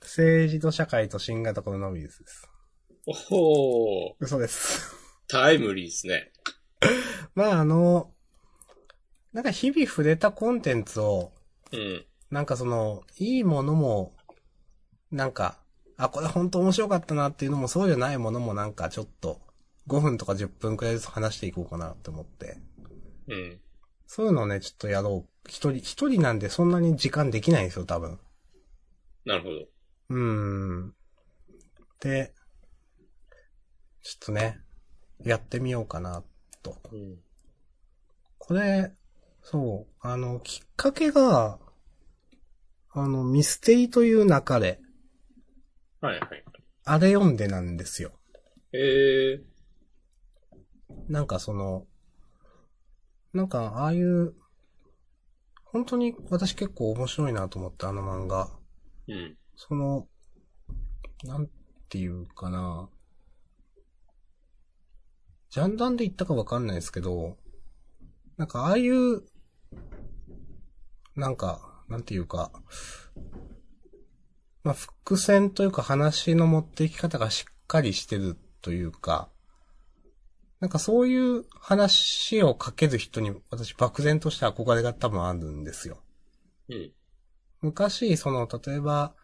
[0.00, 2.48] 政治と社会と新型コロナウイルスです。
[3.31, 4.94] おー、嘘です。
[5.28, 6.33] タイムリーですね。
[7.35, 8.12] まあ、あの、
[9.33, 11.33] なんか日々触れたコンテンツを、
[11.73, 12.07] うん。
[12.31, 14.14] なんかその、いいものも、
[15.11, 15.59] なんか、
[15.97, 19.40] あ、これ本当面白かったなっていうのも、そうじゃないものもなんかちょっと、
[19.87, 22.59] 5分とか10分くらいずつ話していこうかなって思って。
[23.29, 23.61] うん。
[24.07, 25.49] そういうのをね、ちょっとやろう。
[25.49, 28.21] 一人、一人なんでそんなに時間できないんですよ、多分。
[29.25, 29.55] なるほど。
[30.11, 30.95] うーん。
[32.01, 32.35] で、
[34.03, 34.61] ちょっとね、
[35.25, 36.23] やってみようかな、
[36.62, 36.77] と。
[36.92, 37.18] うん。
[38.38, 38.92] これ、
[39.42, 41.59] そう、あの、きっかけが、
[42.90, 44.81] あの、ミステリという中で、
[46.00, 46.44] はいはい。
[46.85, 48.12] あれ読んでなんですよ。
[48.72, 49.42] えー。
[51.09, 51.87] なんかその、
[53.33, 54.35] なんか、ああいう、
[55.64, 58.50] 本当に私結構面白いなと思ったあの漫画。
[59.09, 59.37] うん。
[59.57, 60.07] その、
[61.24, 61.48] なん
[61.88, 62.90] ていうかな。
[65.50, 67.37] ジャンダンで言ったかわかんないですけど、
[68.37, 69.22] なんかああいう、
[71.16, 72.51] なんか、なんていうか、
[74.64, 79.29] まあ、伏線というか話の持っていき方がしっかりしてるというか、
[80.61, 85.98] なんかそういう話をかける人に私漠然とした憧れが多分あるんですよ。
[86.68, 86.92] うん。
[87.62, 89.14] 昔、その、例えば、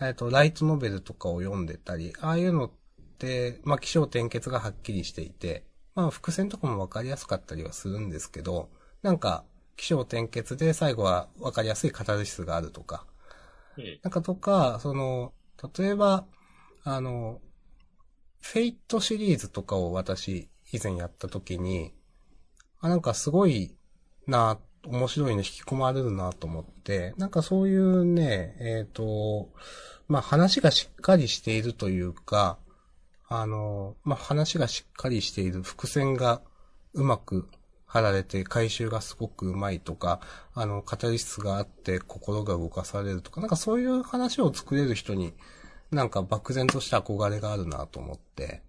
[0.00, 2.70] えっ、と、ライトノベルとかを読んでたり、ああいうのっ
[3.18, 8.70] て、まあ、気象転結がはっきりしていて、まあ、伏線とかもわかりやすかったりはするんですけど、
[9.02, 9.44] なんか、
[9.76, 13.06] 気象転結で最後はわかりやすいカタルシスがあるとか、
[13.76, 13.98] うん。
[14.02, 15.32] なんかとか、その、
[15.76, 16.26] 例えば、
[16.84, 17.40] あの、
[18.40, 21.94] フェイトシリーズとかを私以前やった時に、
[22.80, 23.74] あ、なんかすごい
[24.26, 29.48] な、面白いの引き込まれるなと思って、なんかそういうね、えっ、と、
[30.08, 32.58] まあ話がしっかりしているというか、
[33.26, 36.42] あの、まあ話がしっかりしている伏線が
[36.92, 37.48] うまく
[37.94, 40.20] 貼られて回収がすごくうまいとか、
[40.52, 45.32] あの、カタリスがあって心が動かされるとか、なんかそういう話を作れる人に、
[45.92, 48.62] なんか漠然とした憧れがあるなと思って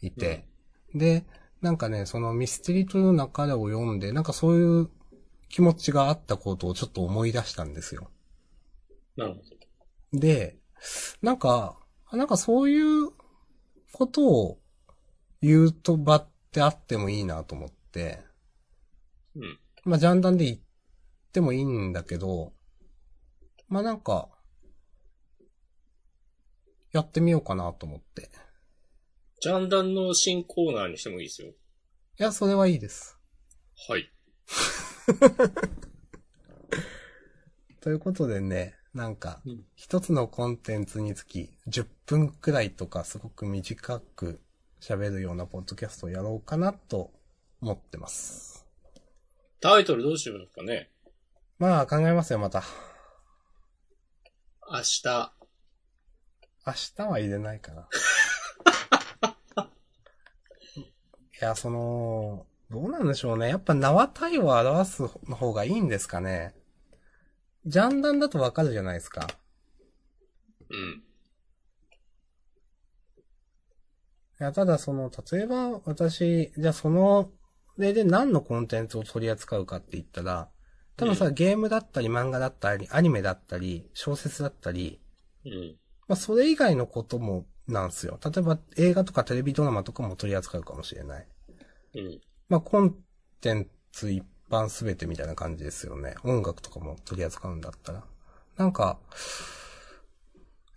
[0.00, 0.46] いて、
[0.94, 1.24] で、
[1.60, 4.88] なんかね、そのミステリーという中でを読んで、なんかそういう
[5.48, 8.08] 気持ちがあったことをちょっと思い出したんですよ。
[9.16, 9.34] なる
[10.12, 10.58] ほで、
[11.22, 11.76] なんか、
[12.12, 13.10] なんかそういう
[13.90, 14.58] ことを
[15.42, 18.29] 言うと場ってあってもいいなと思って、ど。
[19.36, 19.58] うん。
[19.84, 20.58] まあ、ジャンダンで言っ
[21.32, 22.52] てもいいんだけど、
[23.68, 24.28] まあなんか、
[26.92, 28.30] やってみようかなと思って。
[29.40, 31.48] ジャンダンの新コーナーにしてもいいですよ。
[31.48, 31.52] い
[32.16, 33.16] や、それはいいです。
[33.88, 34.10] はい。
[37.80, 44.40] ということでね、なんかうん、一つのコンテンツにつき10分くらいとかすごく短く
[44.80, 47.12] 喋るようなポッドキャストをやろうかなと
[47.60, 48.59] 思ってます。
[49.60, 50.90] タイトルどうしようかね。
[51.58, 52.64] まあ考えますよ、また。
[54.70, 55.32] 明日。
[56.66, 57.88] 明日は入れないかな。
[60.76, 60.84] い
[61.40, 63.48] や、その、どうなんでしょうね。
[63.48, 66.54] やっぱ縄体を表すの方がいいんですかね。
[67.66, 69.26] ジャンダンだとわかるじゃないですか。
[70.70, 71.02] うん。
[74.40, 77.30] いや、ただその、例えば私、じゃあその、
[77.80, 80.48] 例で何のコンテンツを取り扱うかって言ったら、
[80.96, 85.00] 多分さ、ゲームだったり漫画だったり、アニメだったり、小説だったり、
[85.44, 85.76] うん。
[86.08, 88.18] まあそれ以外のこともなんですよ。
[88.22, 91.26] 例えば映画とかテレビドラマとかも取り扱うかもしれない。
[91.94, 92.20] うん。
[92.48, 92.96] まあコン
[93.40, 96.16] テンツ一般すべてみたいな感じですよね。
[96.24, 98.04] 音楽とかも取り扱うんだったら。
[98.56, 98.98] なんか、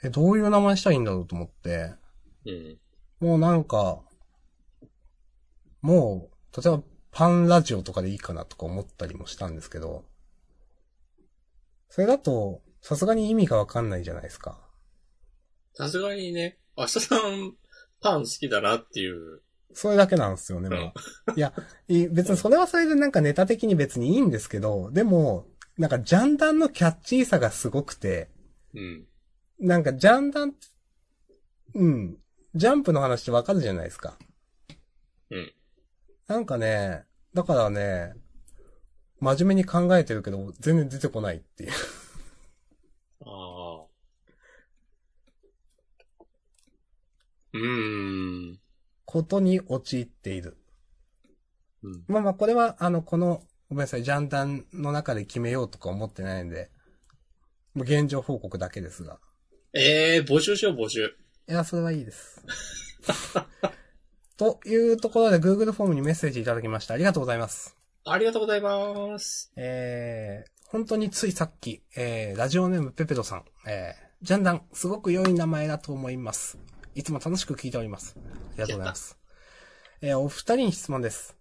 [0.03, 1.95] え、どういう名前したらいいんだろうと思って、
[2.45, 2.79] うん。
[3.19, 4.01] もうなんか、
[5.81, 10.03] もう、例えばパンラジオとかでいいかなとか思ったりもしたんですけど、
[11.89, 14.59] それだと、さすがに意味がわかんないじゃないですか。
[15.73, 17.55] さすがにね、明日さん、
[18.01, 19.41] パン好きだなっていう。
[19.73, 20.93] それだけなんですよね、も
[21.27, 21.37] う。
[21.37, 21.53] いや、
[21.87, 25.45] い別にそれはそれでなんかネタ的に別にいいんですけど、でも、
[25.77, 28.29] なんかジャンダンのキャッチーさがすごくて、
[28.73, 29.05] うん。
[29.59, 30.55] なんかジャンダン、
[31.75, 32.17] うん、
[32.55, 34.17] ジャンプの話ってわかるじゃないですか。
[35.29, 35.53] うん。
[36.33, 37.03] なんかね、
[37.35, 38.15] だからね、
[39.19, 41.71] 真面目に考えてるけど、全然出てこないっていう。
[43.23, 43.85] ああ。
[47.53, 48.59] うーん。
[49.05, 50.57] ことに陥っている。
[51.83, 52.03] うん。
[52.07, 56.71] まあまあ、これは、あの、この、ごめんなさい、ジャンダンの中で決めようとか思ってないんで、
[57.75, 59.19] もう現状報告だけですが。
[59.75, 61.15] ええー、募集しよう、募集。
[61.47, 62.43] いや、それはいいです。
[64.37, 66.95] というところで Google フォームにメッセージいただきました。
[66.95, 67.77] ありがとうございます。
[68.05, 69.51] ありがとうございます。
[69.55, 76.57] えー、本当についさっき、えー、ラジオネームペペドさん、えー、ジャンダン、すごく良い名前だと思います。
[76.95, 78.17] いつも楽しく聞いております。
[78.17, 79.17] ありがとうございます。
[80.01, 81.37] えー、お二人に質問です。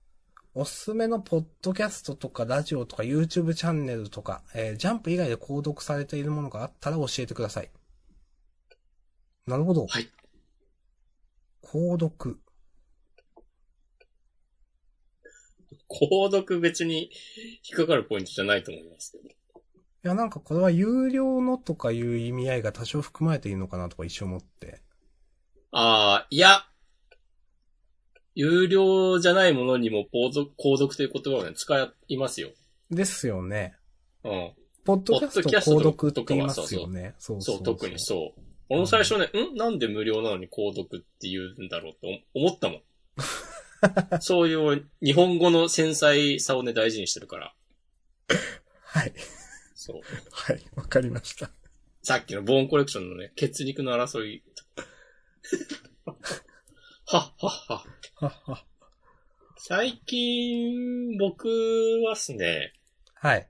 [0.55, 7.71] おすすめのポッドキャストとかラジオとか YouTube チャンネルとか、えー、ジャンプ以外で購読されているものがあったら教えてください。
[9.47, 9.87] なるほど。
[9.87, 10.09] はい。
[11.63, 12.39] 購読。
[15.93, 17.11] 購読別に
[17.69, 19.29] 引っかかるポイントじゃないと思いますけど。
[19.29, 19.33] い
[20.03, 24.81] や、なんかこれは有料のとかいう意味合いが多少含まれているのかなとか一瞬思って。
[25.71, 26.67] ああ、いや。
[28.35, 32.49] 有料じゃないものにも購読、購読という言葉をね、使いますよ。
[32.91, 33.77] ですよね。
[34.25, 34.53] うん。
[34.85, 37.15] ポッドキャスト購読って言いますよね。
[37.19, 38.41] そうそう、特にそう。
[38.71, 39.57] 俺も最初ね、ん？
[39.57, 42.83] なんで無料なのに購読って言うんだろうって思ったもん。
[44.21, 47.55] そういう日本語の繊細さをね、大事にしてるから。
[48.85, 49.13] はい。
[49.75, 50.01] そう。
[50.31, 50.63] はい。
[50.75, 51.51] わかりました。
[52.03, 54.43] さっきのボーンコレクションのね、血肉の争い。
[56.05, 56.17] はっ
[57.07, 57.35] はっ
[57.69, 57.85] は。
[58.17, 58.67] はっは。
[59.57, 61.49] 最近、僕
[62.05, 62.73] はっすね、
[63.15, 63.49] はい。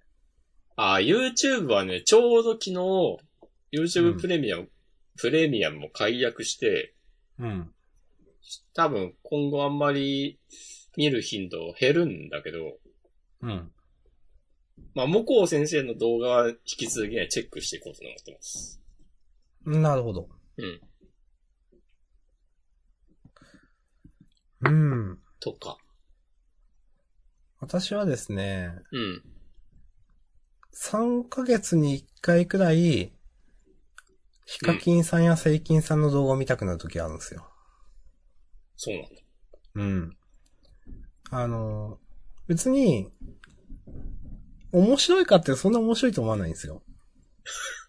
[0.77, 3.33] あ、YouTube はね、ちょうど昨日、うん
[3.73, 4.69] YouTube プレミアム、
[5.17, 6.95] プレミアムも解約して、
[7.39, 7.73] うん。
[8.75, 10.39] 多分今後あんまり
[10.97, 12.79] 見る頻度減るんだけど、
[13.43, 13.73] うん。
[14.95, 18.81] まあ、モコウ先生の動画は引き続きね、チェックしていこうと思ってます。
[19.65, 20.29] なるほど。
[20.59, 20.81] うん。
[24.65, 24.69] う
[25.13, 25.19] ん。
[25.41, 25.79] とか。
[27.59, 29.23] 私はですね、うん。
[30.75, 33.13] 3ヶ月に1回くらい、
[34.45, 37.52] ヒカキンさんやセイキンさんの動画を見たくなる時あるんですよ。
[38.77, 39.09] そうなんだ。
[39.75, 40.17] うん。
[41.31, 41.99] あの、
[42.47, 43.11] 別に、
[44.73, 46.83] 面白いかってそんな面白いと思わないんですよ。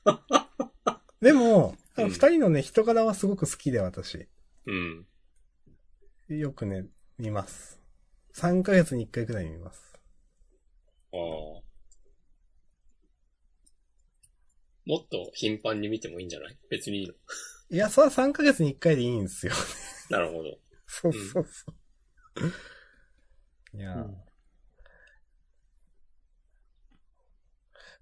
[1.22, 4.28] でも、うん二人のね、人柄はすごく好きで私。
[4.66, 5.08] うん。
[6.28, 6.88] よくね、
[7.20, 7.80] 見ます。
[8.34, 9.94] 3ヶ月に1回くらい見ます。
[11.14, 11.20] ああ。
[14.86, 16.58] もっと頻繁に見てもいいんじゃない？
[16.70, 17.14] 別にいいの。
[17.70, 19.54] いや、それは3ヶ月に1回でいいんですよ。
[20.10, 20.60] なるほど。
[20.96, 21.74] そうそうそ
[23.74, 23.78] う。
[23.78, 24.18] いやー、うん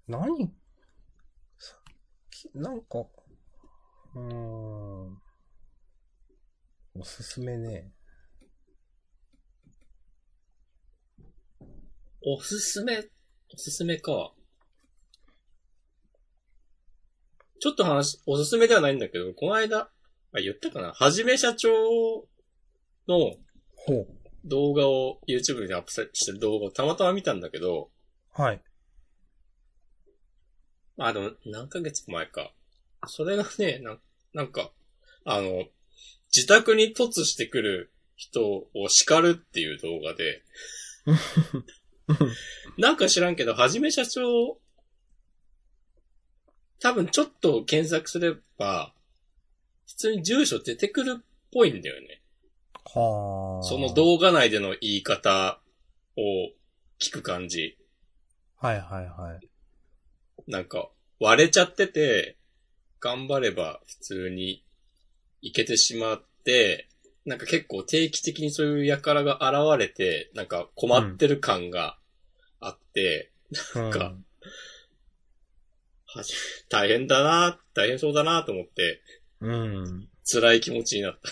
[0.08, 0.52] 何？
[1.58, 1.94] さっ
[2.30, 3.06] き、なんか、
[4.14, 5.22] うーん。
[6.94, 7.92] おすすめね。
[12.24, 12.98] おすすめ、
[13.54, 14.34] おすすめか。
[17.58, 19.88] ちょっと話、おすすめではないんだけど、この間、
[20.34, 20.92] あ、言ったかな？
[20.92, 21.70] はじめ社長
[23.08, 23.36] の
[23.76, 24.22] ほう。
[24.44, 27.90] 動画を YouTube にアップしてる動画をたまたま見たんだけど、
[28.32, 28.60] はい。
[30.98, 32.52] あ、でも何ヶ月前か。
[33.06, 33.98] それがね、な
[34.34, 34.70] なんか、
[35.24, 35.64] あの、
[36.34, 40.42] 自宅に突してくる人を叱るっていう動画で、
[42.78, 44.58] なんか知らんけど、はじめ社長、
[46.80, 48.94] 多分ちょっと検索すれば、
[49.86, 52.21] 普通に住所出てくるっぽいんだよね。
[52.84, 53.62] はあ。
[53.62, 55.60] その動画内での言い方
[56.16, 56.22] を
[57.00, 57.78] 聞く感じ。
[58.56, 59.48] はいはいはい。
[60.46, 60.88] なんか、
[61.20, 62.36] 割れちゃってて、
[63.00, 64.64] 頑張れば普通に
[65.40, 66.88] いけてしまって、
[67.24, 71.98] なんか結構定期的にそういう輩が現れて、なんか困ってる感が
[72.60, 73.32] あって、
[73.74, 74.14] なんか
[76.14, 76.34] はじ
[76.68, 79.02] 大変だな、大変そうだなと思って、
[79.40, 80.08] うん。
[80.24, 81.30] 辛い気持ちになった。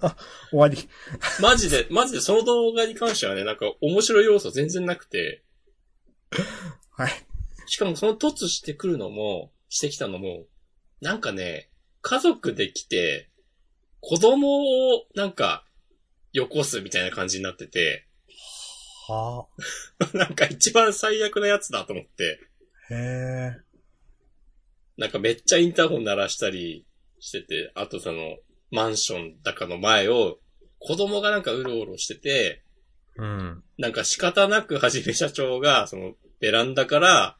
[0.50, 0.76] 終わり。
[1.40, 5.42] マジで、マジでその動画に関してはね、なんか面白い要素全然なくて、
[6.90, 7.12] はい。
[7.66, 10.44] しかもその突してくるのも、してきたのも、
[11.00, 11.70] なんかね、
[12.02, 13.30] 家族で来て、
[14.00, 15.64] 子供をなんか、
[16.32, 18.06] よこすみたいな感じになってて、
[19.08, 19.46] は
[20.12, 22.40] なんか一番最悪なやつだと思って、
[22.90, 22.94] あ。
[22.94, 23.68] へえ。
[24.96, 26.86] なんかめっちゃインターホン鳴らしたり
[27.20, 28.36] してて、あとその、
[28.70, 30.38] マンションだかの前を、
[30.78, 32.62] 子供がなんかうろうろしてて、
[33.16, 33.62] うん。
[33.78, 37.38] なんか仕方なくはじめ社長が、その、ベランダから、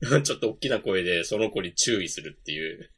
[0.22, 2.90] ちょっと大きな声でその子に注意するっていう。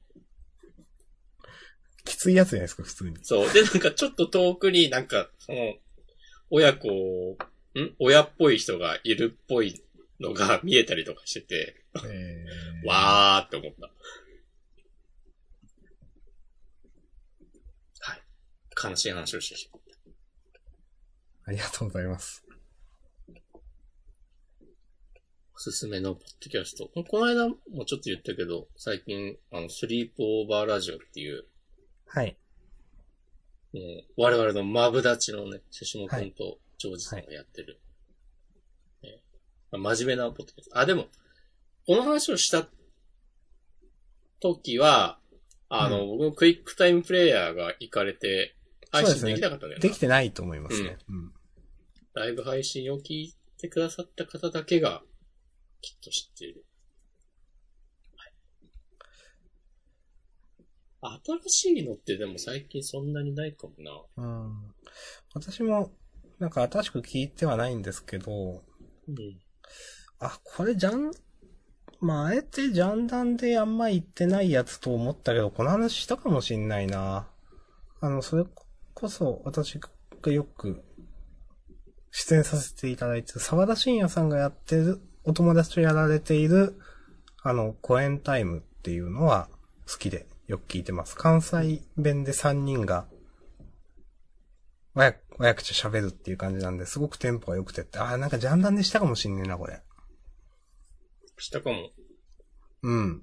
[2.04, 3.16] きついやつじゃないですか、普通に。
[3.22, 3.52] そう。
[3.52, 5.76] で、なんかちょっと遠くになんか、その、
[6.50, 7.94] 親子、ん？
[7.98, 9.82] 親っぽい人がいるっぽい
[10.20, 13.86] のが見えたりとかしてて、えー、 わーって思った。
[18.10, 18.22] はい。
[18.82, 19.82] 悲しい話をしてしまう。
[21.46, 22.44] ありがとうございます。
[25.56, 26.88] おすすめのポッドキャスト。
[26.88, 31.46] この間もちょっと言ったけど、最近、あの、スリープオーバーラジオっていう、
[32.06, 32.36] はい。
[33.72, 37.80] もう我々のマブダチのね、シシモ君とジョージさんがやってる。
[39.02, 39.20] ね
[39.72, 40.78] まあ真面目なポッドキャスト。
[40.78, 41.06] あ、でも、
[41.86, 42.68] この話をした
[44.40, 45.18] 時は、
[45.68, 48.54] あの、僕のクイックタイムプレイヤーが行かれて、
[48.90, 49.82] 配信できなかったんだよな。
[49.82, 50.98] できてないと思いますね。
[51.08, 51.32] うん。
[52.14, 55.02] ライブ配信を聞いてくださった方だけが、
[55.80, 56.64] きっと知っている。
[61.00, 63.92] はい、新しいのってでも最近そんなにないかもな。
[64.16, 64.74] うん。
[65.34, 65.92] 私も、
[66.38, 68.64] なんか新しく聞いてはないんですけど、
[69.06, 69.40] うん。
[70.20, 71.12] あ、これジャン、
[72.00, 77.28] まあ、あえてジャンダンであんま言ってないやつと思ったけど、この話したかもしんないな。
[78.00, 78.67] あの、それこ
[79.06, 80.82] そ、私がよく、
[82.10, 86.80] 出演させていただいてる、沢田信也さんがやってる、お友達とやられている、
[87.42, 89.48] あの、コエンタイムっていうのは
[89.86, 91.14] 好きでよく聞いてます。
[91.14, 93.06] 関西弁で3人が、
[94.94, 99.80] わや、わやくちゃ喋るっていう感じなんで、すごくテンポが良くてって、ああ、なんかジャンダンでしたかもしんねえな、これ。
[101.36, 101.90] したかも。
[102.82, 103.22] うん。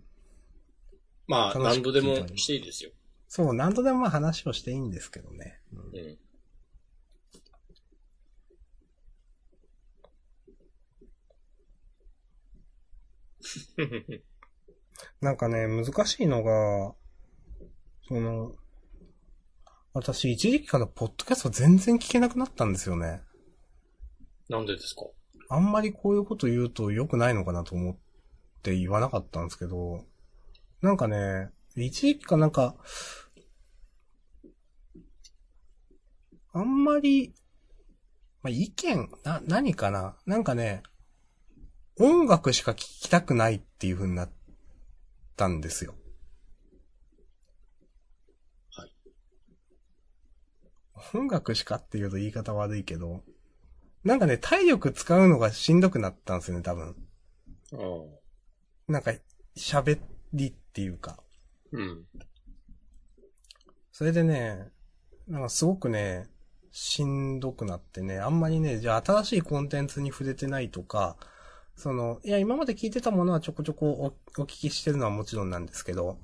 [1.28, 2.92] まあ、何度でもしていいですよ。
[3.36, 5.60] そう、何度でもまあ話をしていいんですけどね。
[5.74, 5.80] うん
[13.78, 14.24] うん。
[15.20, 16.96] なんかね、難しいのが、
[18.08, 18.56] その、
[19.92, 23.22] 私一時期からポッドキャスト全然聞けなくなったんですよね。
[24.48, 25.02] なんでですか？
[25.50, 27.98] あんまりこういうこと言うと良くないのかなと思っ
[28.62, 30.06] て言わなかったんですけど、
[30.82, 32.78] なんかね、一時期かなんか、
[36.56, 37.36] あんまり、
[38.41, 40.16] まあ、意見、な、何かな？
[40.26, 40.84] なんかね、
[41.99, 44.32] 音楽しか聞きたくないっていう風になっ
[45.36, 45.95] たんですよ。
[48.72, 48.93] はい。
[51.14, 53.22] 音楽しかっていうと言い方悪いけど、
[54.06, 56.95] なんかね、体力使うのがしんどくなったんですよね、多分。
[57.74, 58.91] ああ。
[58.93, 59.12] なんか、
[59.58, 59.99] 喋
[60.32, 61.22] りっていうか。
[61.74, 62.06] うん。
[63.91, 64.70] それでね、
[65.28, 66.30] なんかすごくね、
[66.78, 71.16] しんどくなってね、あんまりね、じゃあ新しいコンテンツに触れてないとか、
[71.78, 76.20] その、いや、今まで聞いてたものはちょこちょこおお聞きしてるのはもちろんなんですけど、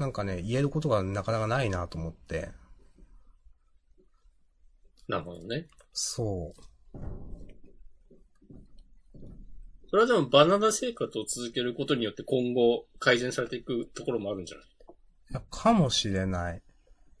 [0.00, 2.52] なんかね、言えることがなかなかないなと思って、
[5.08, 5.66] なるほどね。
[5.92, 6.98] そう。
[9.90, 14.66] それはでもバナナ生活を続けることによって今後改善されていくところもあるんじゃない？
[15.32, 16.62] いや、かもしれない。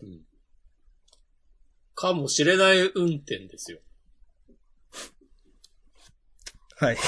[0.00, 0.22] うん。
[2.02, 3.78] かもしれない運転ですよ。
[6.76, 6.96] はい。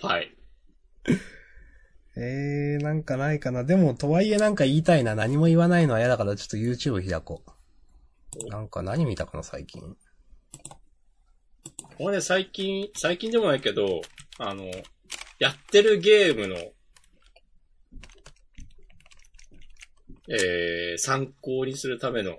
[0.00, 0.36] はい。
[2.16, 3.64] えー、なんかないかな。
[3.64, 5.16] でも、とはいえなんか言いたいな。
[5.16, 7.50] 何も言わないのは嫌だから、ちょっと YouTube 開こう。
[8.48, 9.96] なんか何見たかな、最近。
[11.98, 14.02] 俺ね、最近、最近でもないけど、
[14.38, 14.70] あの、
[15.40, 16.54] やってるゲームの、
[20.28, 22.38] えー、参考にするための、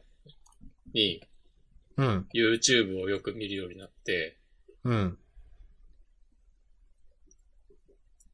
[0.93, 1.21] に、
[1.97, 2.27] うん。
[2.33, 4.37] YouTube をよく見るようになって、
[4.83, 5.17] うん。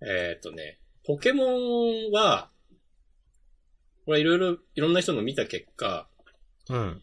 [0.01, 2.49] えっ、とね、ポケモンは、
[4.05, 6.07] これいろいろ、いろんな人の見た結果、
[6.69, 7.01] うん。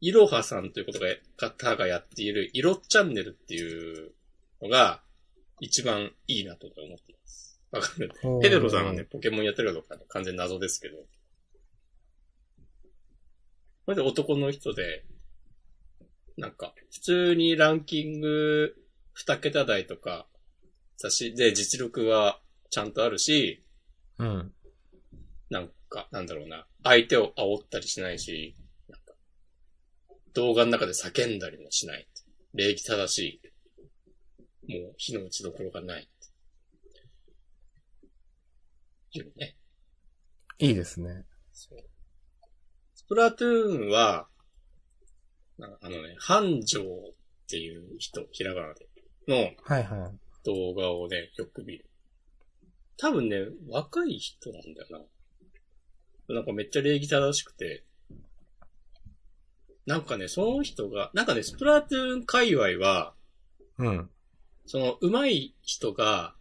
[0.00, 1.06] いろはさんということが、
[1.36, 4.12] 方がやっている、いろチャンネルっていう
[4.62, 5.02] のが、
[5.60, 7.60] 一番いいなと思っています。
[7.70, 8.12] わかる
[8.42, 9.04] ペデロさんはね、。
[9.04, 10.98] ポケモンやってるかどうかね完全謎ですけど。
[13.86, 15.04] これで男の人で、
[16.36, 18.74] なんか、普通にランキング
[19.12, 20.26] 二桁台とか、
[20.98, 23.64] 雑誌で実力はちゃんとあるし、
[24.18, 24.52] うん。
[25.50, 28.56] なんか、なんだろうな、相手を煽ったりしないし、
[28.88, 29.14] なんか、
[30.34, 32.08] 動画の中で叫んだりもしない。
[32.54, 33.40] 礼儀正し
[34.68, 34.80] い。
[34.80, 36.10] もう、火の打ちどころがない。
[39.12, 39.56] いうね。
[40.58, 41.24] いいですね。
[43.08, 44.26] プラトゥーンは、
[45.58, 48.86] なあのね、繁盛っていう人、ひらがなで、
[49.28, 50.18] のはいはい。
[50.44, 51.86] 動画をね、よく見る。
[52.96, 53.36] 多分ね、
[53.68, 55.04] 若い人なんだよ
[56.28, 56.34] な。
[56.34, 57.84] なんかめっちゃ礼儀正しくて。
[59.86, 63.14] なんかね、その人が、なんかね、スプラトゥーン界隈は、
[63.78, 64.10] うん。
[64.66, 66.34] その、上手い人が、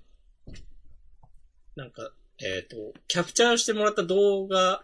[1.75, 2.75] なんか、えっ、と、
[3.07, 4.83] キャプチャーしてもらった動画、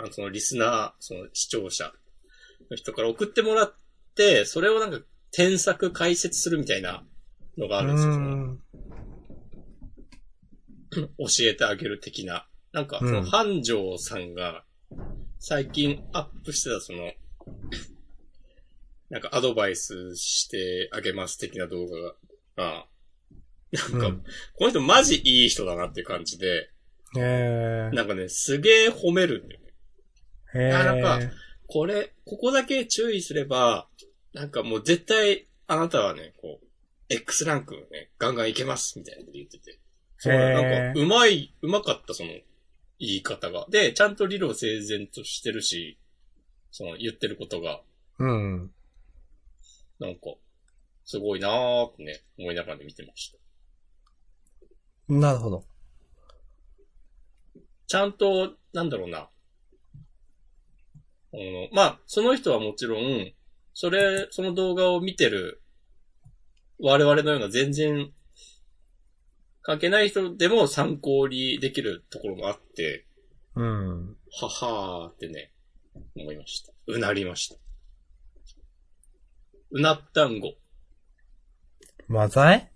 [0.00, 1.92] あの、そのリスナー、その視聴者
[2.70, 3.74] の人から送ってもらっ
[4.14, 7.04] て、それをなんか添削解説するみたいな
[7.58, 8.58] のがあるんですよ。
[11.18, 12.46] 教えてあげる的な。
[12.72, 14.64] なんか、その、うん繁盛さんが、
[15.38, 17.12] 最近アップしてたその、
[19.10, 21.86] なんかアドバイスしてあげます的な動
[22.56, 22.86] 画が、
[23.72, 24.24] なんか、うん
[24.54, 26.70] この人マジいい人だなっていう感じで、
[27.18, 29.69] えなんかね、すげえ褒めるんだよね。
[30.54, 31.30] なんかー。
[31.66, 33.88] これ、ここだけ注意すれば、
[34.32, 36.66] なんかもう絶対、あなたはね、こう、
[37.08, 39.78] X ランクね、ガンガンいけます、みたいなこと言ってて。
[40.18, 42.30] そう、なんか、うまい、うまかった、その、
[42.98, 43.66] 言い方が。
[43.70, 45.98] で、ちゃんと理路整然としてるし、
[46.70, 47.82] その、言ってることが、
[48.18, 48.72] うん。
[49.98, 50.34] なんか、
[51.04, 53.38] すごいなーってね、思いながら見てました。
[55.08, 55.64] なるほど。
[57.86, 59.28] ちゃんと、なんだろうな。
[61.32, 63.32] あの、まあ、その人はもちろん、
[63.74, 65.62] それ、その動画を見てる、
[66.80, 68.10] 我々のような全然、
[69.62, 73.06] 関係ない人でも参考にできるところもあって、
[73.54, 74.16] うん。
[74.32, 75.52] ははーってね、
[76.16, 76.72] 思いました。
[76.86, 77.56] うなりました。
[79.72, 80.54] うなったんご。
[82.08, 82.70] マザイ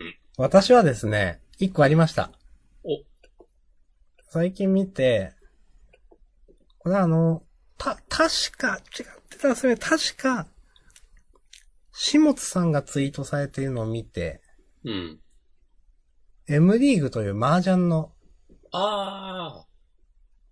[0.00, 2.32] うん私はですね、一個ありました。
[2.82, 3.04] お、
[4.30, 5.34] 最近見て、
[6.84, 7.42] これはあの、
[7.78, 10.46] た、確か、違ってたらそれ、確か、
[11.92, 14.42] しもつさんがツイートされているのを見て、
[14.84, 15.20] うん。
[16.46, 18.12] M リーグという麻雀の
[18.70, 19.64] あ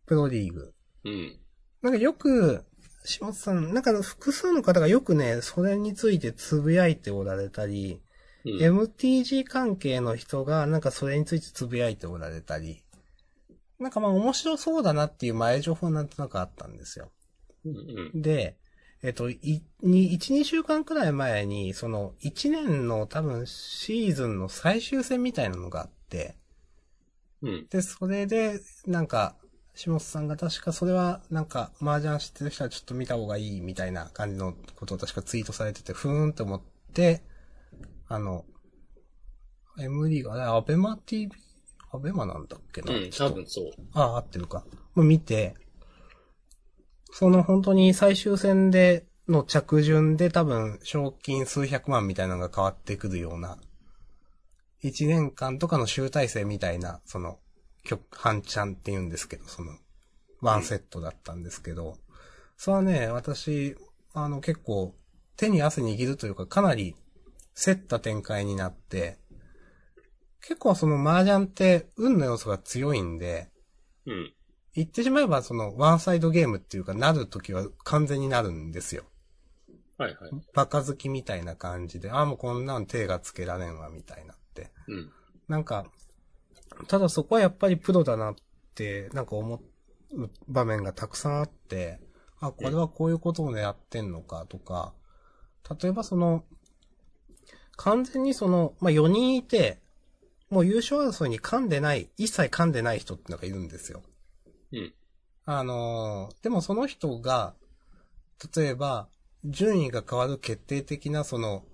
[0.07, 0.73] プロリーグ。
[1.05, 1.11] ー。
[1.11, 1.39] うん。
[1.83, 2.65] なんかよく、
[3.05, 8.01] しもつさん、なんか複数の方がよくね、それについてつぶやいておられたり、
[8.47, 8.53] うん。
[8.59, 12.82] MTG 関係の人がなんかそれについてつぶやいておられたり、
[13.83, 17.13] なんかまあ面白そうだなっていう前情報なんとなくあったんですよ。
[17.65, 18.23] うんうん。
[18.23, 18.57] で、
[19.03, 26.37] えっと、い、に、1、2週間くらい前に、その、1年の多分シーズンの最終戦みたいなのがあって、
[27.43, 27.67] うん。
[27.71, 29.37] で、それで、なんか、
[29.75, 36.63] 下本さんが確かそれは、なんか、麻雀知ってる人はちょっと見た方がいいみたいな感じのことを確かツイートされてて、ふーんと思っ
[36.95, 37.23] て、
[38.09, 38.45] あの、
[39.79, 41.33] M リーグ、あれ、アベマ TV?
[41.93, 43.65] アベマなんだっけな、うん、多分そう。
[43.93, 44.65] ああ、合ってるか。
[44.95, 45.55] もう見て、
[47.13, 53.59] その本当に最終戦での着順で多分賞金数百万みたいなのが変わってくるような、
[54.81, 57.39] 一年間とかの集大成みたいな、その、
[57.85, 59.73] 曲、半チャンって言うんですけど、その、
[60.41, 61.99] ワンセットだったんですけど、
[62.57, 63.77] それはね、私、
[64.15, 64.95] あの結構
[65.37, 66.95] 手に汗握るというかかなり
[67.55, 69.19] 競った展開になって、
[70.43, 73.49] 結構その麻雀って運の要素が強いんで、
[74.07, 74.33] うん。
[74.75, 79.05] 言ってしまえばそのワンサイドゲームっていうかなるときは完全になるんですよ。
[79.99, 80.31] はいはい。
[80.55, 84.71] バカ好きみたいな感じで、ああもうこんなん手がつけられんわみたいなって。
[84.89, 85.13] うん。
[85.49, 85.87] なんか、
[86.89, 88.35] ただそこはやっぱりプロだなっ
[88.75, 92.01] て、なんか思う場面がたくさんあって、
[92.41, 94.95] あ、これはこういうことをね、やってんのかとか、
[95.81, 96.45] 例えばその、
[97.77, 99.81] 完全にその、まあ、4人いて、
[100.53, 104.03] もう優勝争いに噛んでない、一切噛んでない人ってのがいるんですよ。
[104.71, 104.93] うん。
[105.47, 107.55] あのーでもその人が、
[108.55, 109.09] 例えば、
[109.47, 111.65] 順位が変わる決定的なその、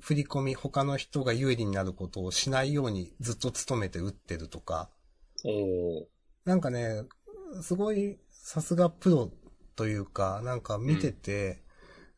[0.00, 4.88] 振り込み、他の人が有利になることをしないようにずっと努めて打ってるとか、
[5.44, 6.04] おー。
[6.46, 7.02] なんかね、
[7.60, 9.30] すごい、さすがプロ
[9.76, 11.61] というか、なんか見てて、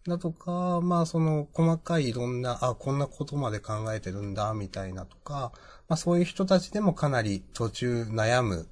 [0.07, 5.53] だとか、まあその細かいいろんな、あ、こんなことまで考えてるんだ、みたいなとか、
[5.89, 8.69] まあそういう人たちでもかなり途中悩む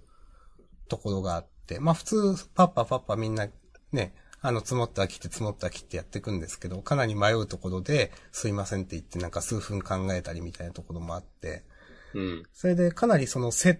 [0.88, 3.48] ところがあって、まあ普通、パッパパッパみんな
[3.92, 4.14] ね、
[4.44, 11.64] あの、積もったら切って積もったら切ってやっていくんですけど、かなり迷うところで、すいませんって言ってなんか数分考えたりみたいなところもあって、
[12.12, 12.42] うん。
[12.52, 13.78] それでかなりその競っ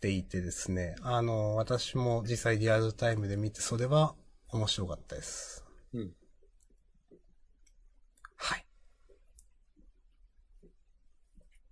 [0.00, 4.14] ていてですね、あの、私も実際リアルタイムで見て、それは
[4.48, 5.64] 面白かったです。
[5.94, 6.12] うん。
[8.42, 8.66] はい。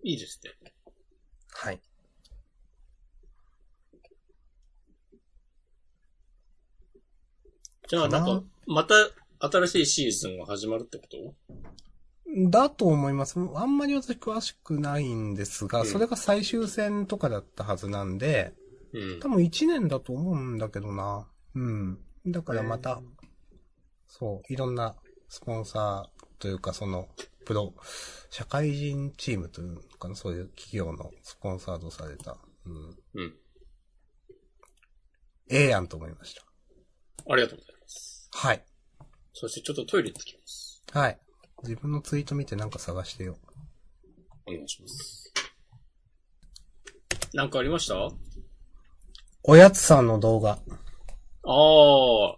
[0.03, 0.73] いいですね。
[1.51, 1.81] はい。
[7.89, 8.95] じゃあ、なんかか、また
[9.41, 11.35] 新しいシーズンが始まるってこと？
[12.51, 13.39] だと思います。
[13.55, 18.53] あんまり私詳しくないんですが、うんそれが最終戦とかだったはずなんで、
[18.93, 19.29] うん多。
[19.29, 21.27] 分1年だと思うんだけどな。
[21.55, 21.99] うん。
[22.27, 23.01] だからまた、
[24.07, 24.95] そう、いろんな
[25.31, 27.09] スポンサーというか、その、
[27.45, 27.75] プロ、
[28.31, 32.97] 社会人チームというのかな、そういう企業のスポンサードされた、うん。
[33.15, 33.35] うん。
[35.51, 36.43] ええやんと思いました。
[37.31, 38.29] ありがとうございます。
[38.33, 38.65] はい。
[39.33, 40.83] そしてちょっとトイレ行ってきます。
[40.93, 41.19] はい。
[41.63, 43.39] 自分のツイート見てなんか探してよ。
[44.47, 45.33] お願いします。
[47.33, 47.95] なんかありました？
[47.95, 48.11] あ
[49.43, 50.51] おやつさんの動画。
[50.51, 52.37] あー。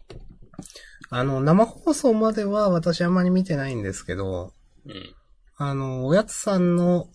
[1.11, 4.53] あの、生放送までは私あんまり見てないんですけど、
[4.87, 5.15] うん。
[5.57, 7.09] あの、おやつさんの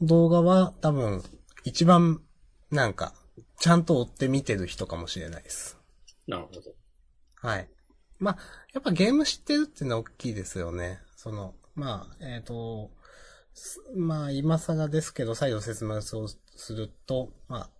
[0.00, 1.22] 動画は多分
[1.62, 2.22] 一番
[2.70, 3.14] なんか、
[3.60, 5.78] ちゃんと追って見てる人かもしれないです。
[6.26, 6.60] なるほど。
[7.36, 7.68] はい。
[8.18, 8.38] まあ、
[8.72, 11.00] やっぱゲーム知ってるっていうのは大きいですよね。
[11.14, 12.90] その、まあ、えっ、と、
[13.52, 17.70] すまあ、今更ですけど、再度説明をすると、まあ、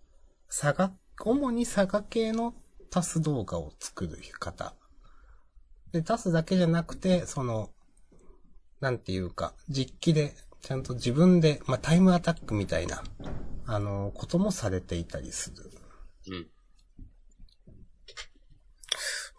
[0.47, 2.53] 差が、主に差が系の
[2.89, 4.75] タス動画を作る方。
[5.95, 7.69] で、タスだけじゃなくて、その、
[8.81, 13.01] なんていうか、実機で、ちゃんと自分で、まあ、タイムアタックみたいな、
[13.65, 15.71] あの、こともされていたりする。
[16.27, 16.47] うん。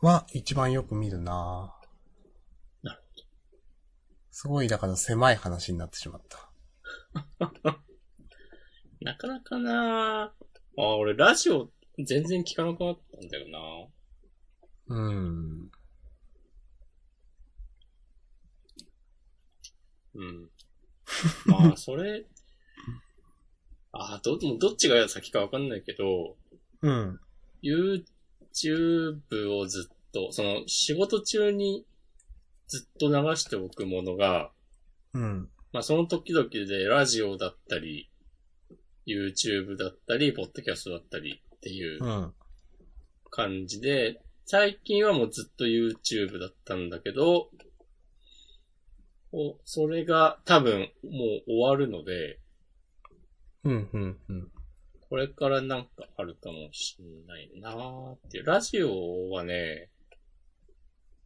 [0.01, 1.75] は、一番よく見るな
[2.83, 3.03] なる
[4.31, 6.51] すごい、だから狭い話になってしまった。
[9.03, 10.33] なかなかなあ
[10.79, 13.91] あ、俺ラジオ全然聞かなくなったんだよ
[14.89, 15.71] なうん。
[20.17, 20.51] うん。
[21.47, 22.27] まあ、それ、
[23.93, 26.37] ああ、ど、どっちが先かわかんないけど、
[26.83, 27.21] うん。
[27.63, 31.87] YouTube をずっと、その仕事中に
[32.69, 34.51] ずっと流しておくものが、
[35.15, 35.49] うん。
[35.73, 38.11] まあその時々でラジオだったり、
[39.07, 42.35] YouTube だったり、ポッドキャストだったりっていううん。
[43.31, 47.51] 感じで、最近はもうずっと YouTube だったんだけど、
[49.39, 51.09] おそれが多分も
[51.47, 52.41] う終わるので、
[53.65, 53.91] うん。
[53.93, 54.19] うん。
[54.29, 54.49] うん。
[55.11, 58.45] これからなんかあるかもしんないなーっていう。
[58.47, 59.91] ラジオはね、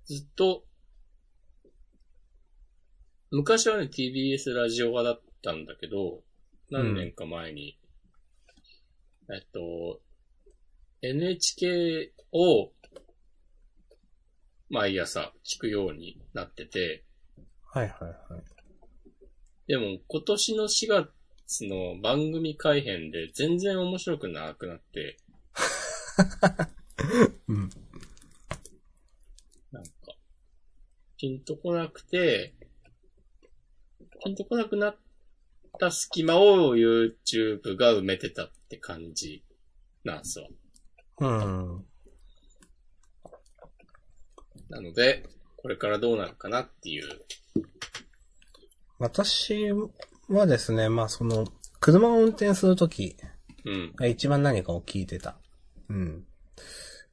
[0.06, 0.64] ずっと、
[3.30, 6.24] 昔はね、TBS ラジオ側だったんだけど、
[6.68, 7.78] 何年か前に、
[9.32, 10.00] えっと、
[11.02, 12.72] NHK を
[14.68, 17.04] 毎朝聞くようになってて、
[17.72, 18.42] はいはいはい。
[19.68, 25.18] でも今年の4月の番組改編で全然面白くなくなって、
[27.46, 27.70] うん。
[29.70, 29.90] なんか、
[31.16, 32.54] ピンとこなくて、
[34.24, 34.96] ピンとこなくなっ
[35.78, 39.44] た隙間を YouTube が埋めてたって感じ
[40.02, 40.48] なんすわ。
[41.18, 41.86] うん。
[44.68, 47.24] なので、これからどうなるかなっていう。
[49.01, 49.72] 私
[50.28, 51.46] はですね、まあその、
[51.80, 53.16] 車を運転するとき
[53.64, 53.92] うん。
[53.96, 55.36] が一番何かを聞いてた。
[55.88, 56.24] うん。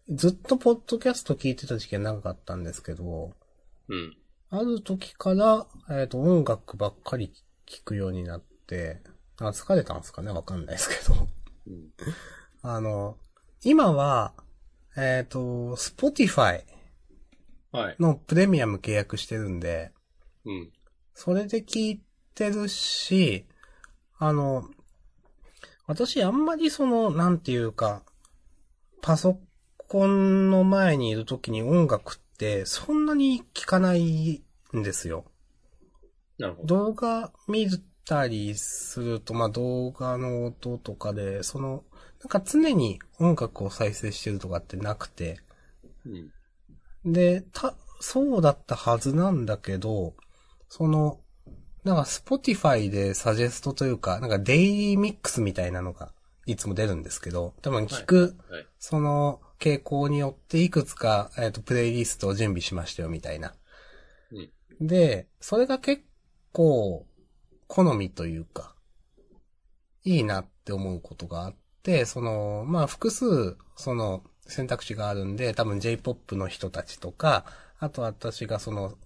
[0.10, 3.34] ずっとポッドキャスト聞いてた時期は長かったんですけど、
[3.88, 4.18] うん。
[4.50, 7.34] ある時から、えっ、と、音楽ばっかり
[7.66, 9.02] 聞くようになって、
[9.40, 10.32] あ疲れたんですかね？
[10.32, 11.28] わかんないですけど。
[11.68, 11.92] うん。
[12.62, 13.18] あの、
[13.64, 14.34] 今は、
[14.98, 15.40] えっ、と、
[15.78, 16.64] Spotify
[17.72, 17.96] はい。
[18.00, 19.92] のプレミアム契約してるんで、
[20.46, 20.72] うん。
[21.20, 22.02] それで聞い
[22.36, 23.48] てるし、
[24.20, 24.70] あの、
[25.88, 28.04] 私あんまりその、なんていうか、
[29.02, 29.40] パソ
[29.80, 34.44] コンの前にいる時に音楽ってそんなに聞かない
[34.76, 35.26] んですよ。
[36.38, 36.86] なるほど。
[36.86, 37.68] 動画見
[38.06, 41.84] たりすると、まあ、動画の音とかで、その、
[42.20, 45.40] なんか常に音楽を再生してるとかってなくて、
[46.06, 47.12] うん。
[47.12, 50.14] で、た、そうだったはずなんだけど、
[50.70, 51.20] その、
[51.84, 56.12] なんか Spotify でサジェストというか、なんかデイリーミックスみたいなのが
[56.46, 58.68] いつも出るんですけど、多分聞く、はい。
[58.80, 63.54] その傾向によっていくつか、えっ、と、プレイリストを準備しましたよみたいな。
[64.32, 64.88] うん。
[64.88, 66.04] で、それが結
[66.52, 67.06] 構、
[67.68, 68.76] 好みというか、
[70.04, 77.46] いいなって思うことがあって、その、まあ、複数、その、選択肢があるんで、多分 J-POP の人たちとか、
[77.80, 78.98] あと私がその、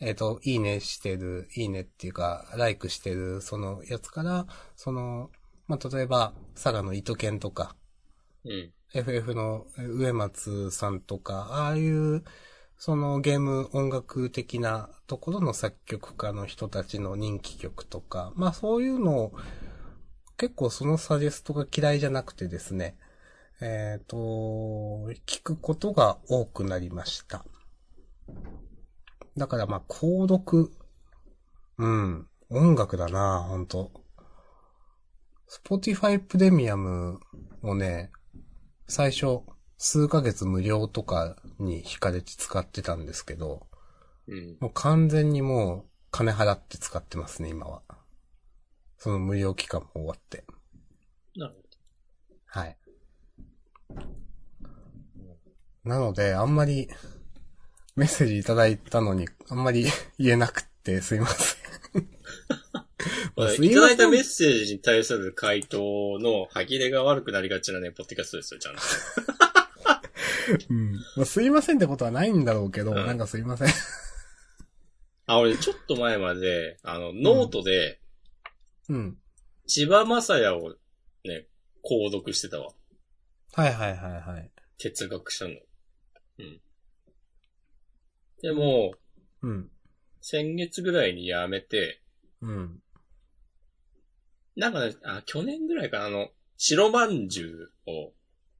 [0.00, 5.30] えっ、と、いいねしてる、いいねっていうか、ライクしてる、そのやつから、その、
[5.66, 7.76] まあ、例えば、佐賀の糸犬とか、
[8.44, 8.72] うん。
[8.94, 12.24] FF の上松さんとか、ああいう、
[12.78, 19.32] そのゲーム音楽的なところの作曲家の人たちの人気曲とか、まあそういうのを、
[20.38, 22.96] 結構そのサジェストが嫌いじゃなくてですね、
[23.60, 24.16] えっ、と、
[25.26, 27.44] 聞くことが多くなりました。
[29.36, 30.70] だからまあ、購読、
[31.78, 33.90] うん、音楽だな本当
[35.50, 37.18] Spotify プレミアム
[37.62, 38.10] をね、
[38.86, 39.40] 最初、
[39.78, 43.66] 数ヶ月無料とかに惹かれて使ってたんですけど、
[44.28, 44.56] うん。
[44.60, 47.82] もう完全にもう金払って使ってますね、今は。
[48.98, 50.44] その無料期間も終わって。
[51.34, 52.76] なるほはい。
[55.84, 56.88] なので、あんまり、
[57.96, 59.86] メッセージいただいたのに、あんまり
[60.18, 61.60] 言えなくてすいません。
[63.64, 68.80] いただいたメッセージに対する回答の歯切れが悪くなりがちなね、ポッドキャストですよ、ちゃんと。
[70.68, 70.94] うん。
[71.16, 73.68] まあ、すいませんってことはないんだろうけど、うんなんかすいません。
[75.26, 78.00] あ、俺、ちょっと前まで、あの、ノートで、
[78.88, 79.18] うん。
[79.66, 80.76] 千葉雅也を
[81.24, 81.46] ね、
[81.84, 82.72] 購読してたわ。
[83.52, 84.50] はいはいはいはい。
[84.78, 85.50] 哲学者の。
[86.38, 86.60] うん。
[88.42, 88.94] でも、
[89.42, 89.70] うん。
[90.20, 92.02] 先月ぐらいに辞めて、
[92.40, 92.82] うん。
[94.56, 98.12] なんかね、あ、去年ぐらいかな、あの、白まんじゅうを、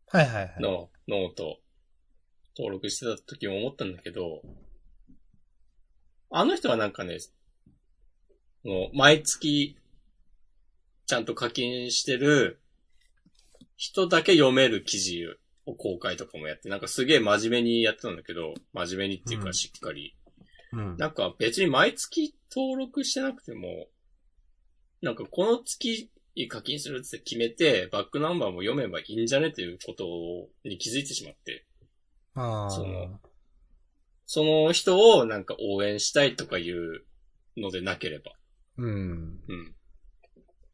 [0.06, 0.54] はいはいはい。
[0.60, 1.60] の note、
[2.56, 4.42] 登録してた時も思ったんだけど、
[6.30, 7.18] あの人はなんかね、
[8.64, 9.76] もう毎月、
[11.06, 12.60] ちゃんと課金してる
[13.76, 15.34] 人だけ読める記事を
[15.74, 20.16] 公開とかもやって、なんかすげえ真面目にやってたんだけど、真面目にっていうかうんしっかり。
[20.72, 20.96] うん。
[20.96, 23.88] なんか別に毎月登録してなくても、
[25.02, 26.10] なんかこの月
[26.48, 30.04] 課金するって決めて、バックナンバーも読めばいいんじゃねということ
[30.68, 31.66] に気づいてしまって、
[32.34, 32.70] ああ。
[32.70, 33.20] その
[34.26, 37.02] その人をなんか応援したいとかいう
[37.56, 38.32] のでなければ。
[38.76, 39.40] うん。
[39.48, 39.74] うん。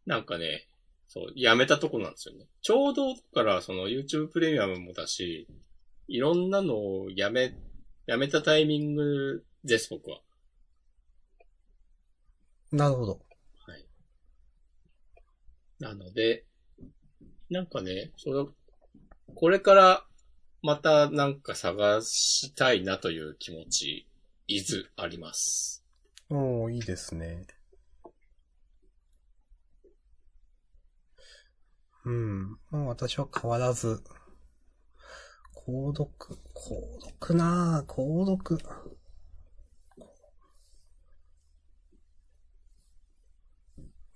[0.05, 0.69] なんかね、
[1.17, 2.45] そう、やめたとこなんですよね。
[2.61, 5.49] ちょうどだからその YouTube プレミアムもだし、
[6.09, 7.55] いろんなのをやめ、
[8.05, 10.21] やめたタイミングです、僕は。
[12.71, 13.21] なるほど。
[13.67, 13.87] はい。
[15.79, 16.45] なので、
[17.49, 18.49] なんかね、その、
[19.35, 20.05] これから
[20.61, 24.07] またなんか探したいなという気持ち、
[24.49, 25.83] いずあります。
[26.29, 27.47] おー、いいですね。
[32.07, 32.59] うん。
[32.71, 34.01] まあ私は変わらず、
[35.55, 36.09] 購読、
[36.55, 38.59] 購読なぁ、購読。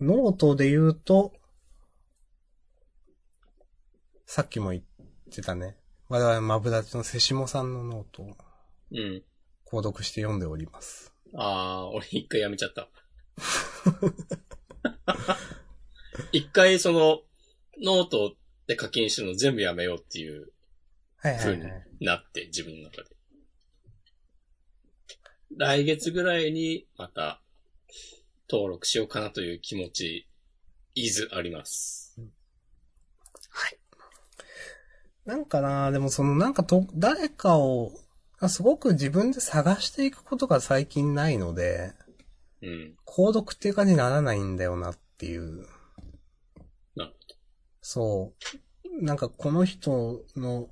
[0.00, 1.34] ノートで言うと、
[4.24, 4.82] さっきも言っ
[5.32, 5.76] てたね。
[6.08, 8.36] 我々マブダチのセシモさんのノートを
[8.92, 9.22] うん。
[9.66, 11.12] 購読して読んでおります。
[11.34, 12.88] あー、俺一回やめちゃった。
[16.32, 17.22] 一回その、
[17.82, 18.34] ノート
[18.66, 20.52] で課金してるの全部やめようっていう
[21.22, 21.86] はいはい風にはい。
[22.00, 23.10] なって、自分の中で。
[25.56, 27.42] 来月ぐらいにまた
[28.48, 30.26] 登録しようかなという気持ち、
[30.94, 32.18] いずあります。
[33.50, 33.78] はい。
[35.26, 37.92] なんかな、でもそのなんかと、誰かを、
[38.38, 41.92] あすごく自分で探していくことが最近ないので、
[42.62, 42.96] うん。
[43.04, 45.66] 購読っていう感じにならないんだよなっていう。
[47.80, 48.32] そ
[49.00, 49.04] う。
[49.04, 50.68] なんかこの人の、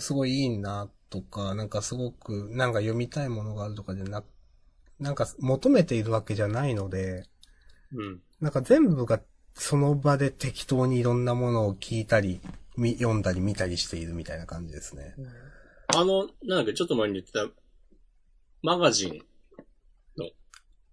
[0.00, 4.26] すごいいいなとか、なんかすごく、なんか読みたいものがあるとかじゃなく、
[5.00, 7.24] なんか求めているわけじゃないので、
[7.92, 8.20] うん。
[8.40, 9.20] なんか全部が
[9.54, 12.40] その場で適当にいろんなものを聞いたり、
[12.76, 15.14] み読んだり見たりしているみたいな感じですね。
[15.88, 17.46] あの、なんだっけ、ちょっと前に言ってた、
[18.62, 19.22] マガジン。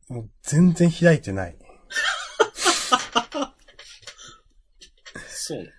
[0.08, 1.58] もう全然開いてない。
[5.48, 5.70] そうね。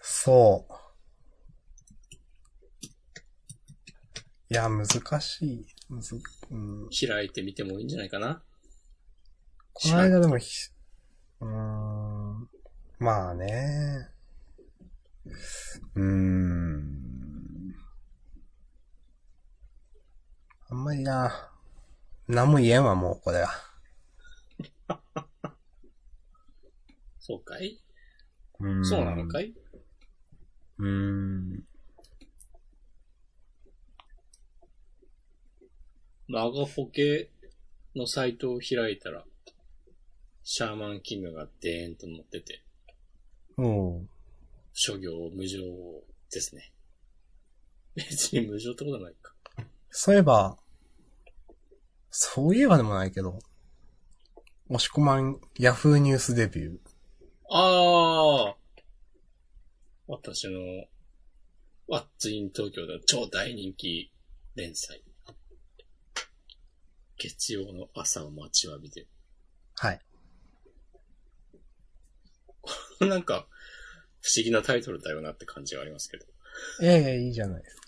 [0.00, 0.72] そう。
[4.48, 4.86] いや、難
[5.20, 5.66] しい。
[5.88, 8.44] むず、うん、開いてみてもいいんじゃないかな？
[9.72, 10.70] この間でもひ、
[11.40, 12.48] うーん、
[13.00, 14.10] まあね。
[15.96, 17.74] うーん。
[20.68, 21.50] あんまりな、
[22.28, 23.50] 何も言えんわ、もう、これは。
[27.18, 27.82] そうかい？
[28.60, 29.54] うんそうなのかい？
[30.78, 31.64] うーん。
[36.28, 37.30] マガポケ
[37.94, 39.24] のサイトを開いたら、
[40.42, 42.62] シャーマンキングがデーンと載ってて、
[43.56, 44.08] うん。
[44.72, 45.60] 諸行無常
[46.30, 46.72] ですね。
[47.94, 49.34] 別に無常ってことはないか。
[49.90, 50.58] そういえば、
[52.10, 53.38] そういえばでもないけど、
[54.68, 56.78] 押し込まん、ヤフーニュースデビュー。
[57.50, 58.56] ああ
[60.08, 60.86] 私の、
[61.88, 64.12] ワッツイン東京では超大人気
[64.54, 65.02] 連載。
[67.18, 69.06] 月曜の朝を待ちわびて。
[69.76, 70.00] はい。
[73.00, 73.48] なんか、
[74.20, 76.26] 不思議なタイトルだよなって感じはありますけど。
[76.82, 77.86] ええいいじゃないですか。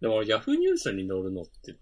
[0.00, 1.76] でも、ヤフーニュースに載るのって、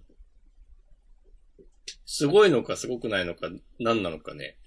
[2.04, 4.58] すごいのかすごくないのか何なのかね。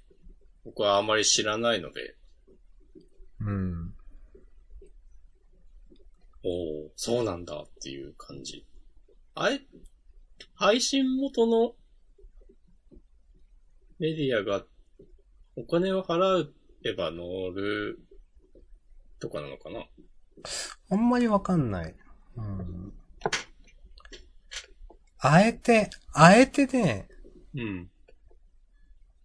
[0.64, 2.16] 僕はあまり知らないので、
[3.40, 3.94] うん。
[6.44, 8.66] おおそうなんだっていう感じ。
[9.36, 9.62] あれ、
[10.56, 11.74] 配信元の
[14.00, 14.66] メディアが
[15.56, 16.48] お金を払
[16.84, 17.18] えば載
[17.56, 18.00] る
[19.20, 19.86] とかなのかな？
[20.90, 21.96] あんまりわかんない。
[22.36, 22.94] うん。
[25.20, 27.08] あえて、あえてね、
[27.54, 27.91] うん。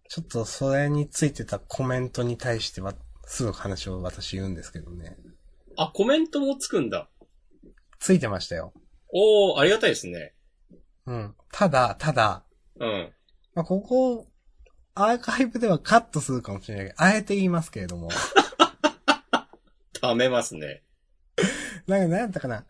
[0.09, 2.93] ちょっとそれについてたコメントに対しては、
[3.25, 5.17] すぐ話を私言うんですけどね。
[5.75, 7.09] あ、コメントもつくんだ。
[7.99, 8.73] ついてましたよ。
[9.13, 10.33] おおありがたいですね。
[11.05, 11.35] うん。
[11.51, 12.43] ただ、ただ、
[12.79, 13.13] うん。
[13.53, 14.27] まあ、ここ、
[14.95, 18.09] アーカイブではカットするかもしれないけど、あえて言いますけれども。
[19.93, 20.83] 貯めますね。
[21.85, 22.65] なんか、なんやったかな。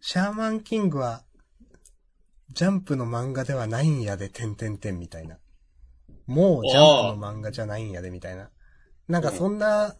[0.00, 1.24] シャーマンキングは、
[2.52, 5.38] ジャンプの漫画ではないんやで、てんてんてんみたいな。
[6.26, 8.50] もうジャンプの漫画じゃないんやで、みたいな。
[9.08, 9.94] なんかそんな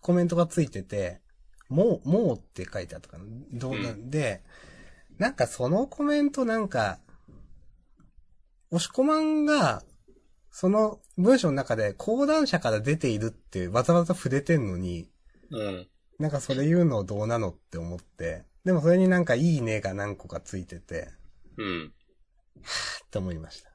[0.00, 1.20] コメントがついてて、
[1.68, 3.24] もう、もうって書いてあったかな。
[3.52, 4.42] どうなんで、
[5.18, 6.98] なんかそのコメントなんか、
[8.70, 9.82] 押し込まんが、
[10.50, 15.08] その文章の中で講談社から出ているってわざわざ触れてんのに、
[15.50, 15.88] うん。
[16.18, 21.10] なんかそれ言うのどうなのって思って、でもそれになんかいいねが何個かついてて、
[21.56, 21.92] うん。
[23.06, 23.70] って思いました。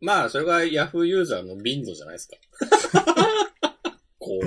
[0.00, 2.36] まあ、それが Yahoo ユーザーのビンドじゃないですか。
[4.18, 4.38] こ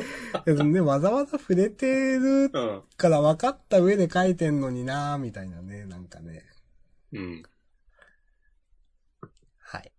[0.45, 2.51] でもね、わざわざ触れてる。
[2.95, 6.43] から分かった上で書いてんのになーみたいなね、なんかね。
[7.11, 7.43] うん。
[9.59, 9.91] はい。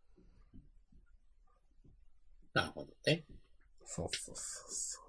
[2.53, 3.25] なるほどね。
[3.85, 5.01] そうそうそうそ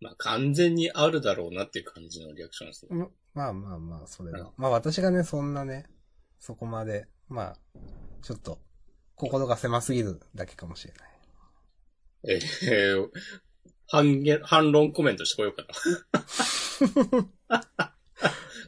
[0.00, 2.96] まあ、完全にあるだろうなっていう感じのリアクションですね。
[3.00, 3.10] う。
[3.34, 4.52] ままあまあまあ、それうんは。
[4.56, 5.86] まあ私がね、そんなね、
[6.38, 7.56] そこまで、まあ、
[8.26, 8.58] ちょっと、
[9.14, 12.40] 心が狭すぎるだけかもしれない。
[12.64, 13.08] えー、
[13.86, 15.64] 反言、反論コメントしてこようか
[17.48, 17.62] な。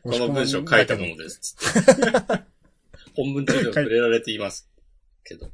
[0.05, 1.57] この文章書いたものです。
[3.17, 4.71] 本文中でも触れられています。
[5.25, 5.51] けど。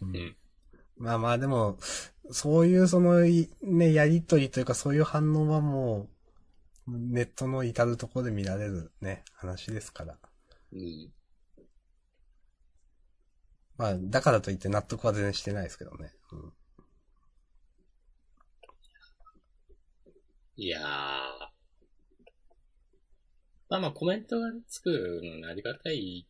[0.00, 0.36] うんん
[0.96, 1.78] まあまあでも、
[2.32, 6.08] そういうそのい、ね、やりとりというかそういう反応はも
[6.88, 10.18] う、ネットの至るところで見られるね、話ですから。
[10.72, 11.12] うん。
[13.78, 16.12] まあ、だからといって納得は全然してないですけどね。
[16.32, 16.52] うん、
[20.56, 20.82] いやー。
[23.68, 26.26] まあまあコメントがつくのにありがたい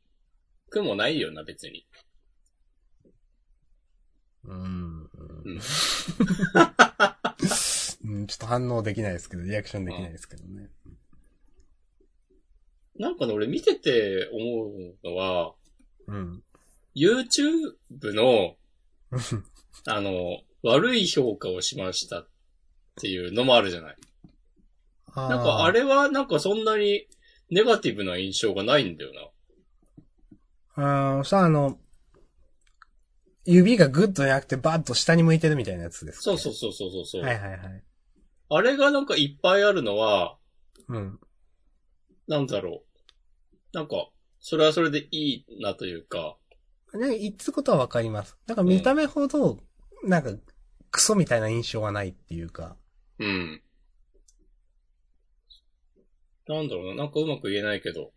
[0.70, 1.86] くもないよな、別に。
[4.44, 5.10] うん。
[5.44, 5.60] うん。
[8.04, 10.70] うん、ちょっと反応できないですけど、リアクションできないですけどね。
[12.98, 15.54] なんかね、俺見てて思うのは、
[16.06, 16.42] うん。
[16.96, 17.74] YouTube
[18.14, 18.56] の、
[19.86, 22.28] あの、悪い評価をしましたっ
[23.00, 23.96] ていうのもあるじゃない。
[25.14, 27.06] ななんかあれはなんかそんなに
[27.50, 29.12] ネガティブな印象がないんだよ
[30.74, 31.18] な。
[31.18, 31.78] あー、さあ、あの、
[33.44, 37.82] 指がグッとじゃなくてバッと下に向いてるみたいなやつですか、そうそうそうそうそうそう、はいはいはい。
[38.48, 40.36] あれがなんかいっぱいあるのは、
[40.88, 41.20] うん。
[42.26, 43.76] なんだろう。
[43.76, 44.08] なんか、
[44.40, 46.36] それはそれでいいなというか、
[46.94, 48.36] ね、言ってことはわかります。
[48.46, 49.58] なんか見た目ほど、
[50.04, 50.30] なんか、
[50.90, 52.76] クソみたいな印象はないっていうか。
[53.18, 53.62] うん。
[56.46, 58.12] なんだろうな、なんかうまく言えないけど、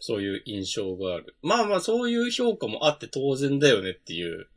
[0.00, 1.36] そういう印象がある。
[1.42, 4.48] まあまあそういう評価もあって当然だよねっていう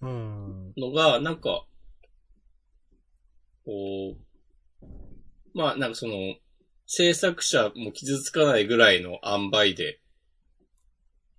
[0.00, 0.72] うん。
[0.76, 1.64] のが、なんか、
[3.64, 4.86] こう、
[5.54, 6.34] まあなんかその、
[6.86, 10.00] 制作者も傷つかないぐらいの塩梅で、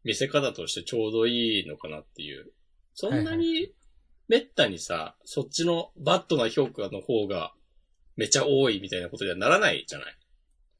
[0.04, 2.51] 見せ方としてちょうどいいのかなっていう。
[2.93, 3.74] そんなはいに、
[4.28, 7.54] めったにさ、そっちのバットな評価の方が、
[8.16, 10.16] めちゃ多いみたいなことにはならないじゃない？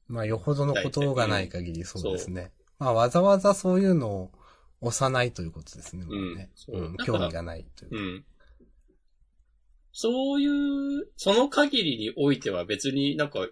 [0.06, 2.52] まあ、よほどのことがない限りそうですね。
[2.78, 4.30] まあ、わざわざそういうのを
[4.80, 6.04] 押さないということですね。
[6.04, 6.20] もうね。
[6.20, 7.96] うんそううん興味がないというか。
[7.96, 8.24] うん。
[9.92, 13.46] そういう、その限りにおいては別になんか、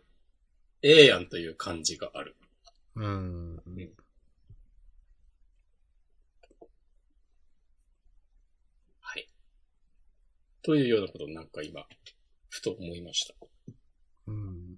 [0.83, 2.37] ええやんという感じがある。
[2.97, 3.57] うん。
[3.57, 3.91] はい。
[10.63, 11.85] というようなことをなんか今、
[12.49, 13.35] ふと思いました。
[14.27, 14.77] うん。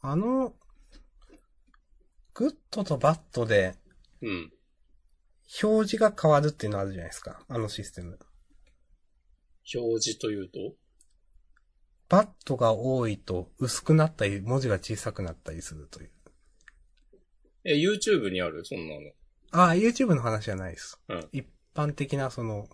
[0.00, 0.54] あの、
[2.34, 3.74] グッドとバッドで
[4.22, 4.52] うん。
[5.62, 7.44] 表示が変わるっていうのあるじゃないですか。
[7.48, 8.18] あのシステム。
[9.74, 10.58] 表示というと？
[12.08, 16.10] バッドが多いと薄くなったり、文字が小さくなったりするという。
[17.64, 18.64] え、YouTube にある？
[18.64, 19.00] そんなの。
[19.52, 21.00] ああ、YouTube の話じゃないです。
[21.08, 22.68] うん一般的なその、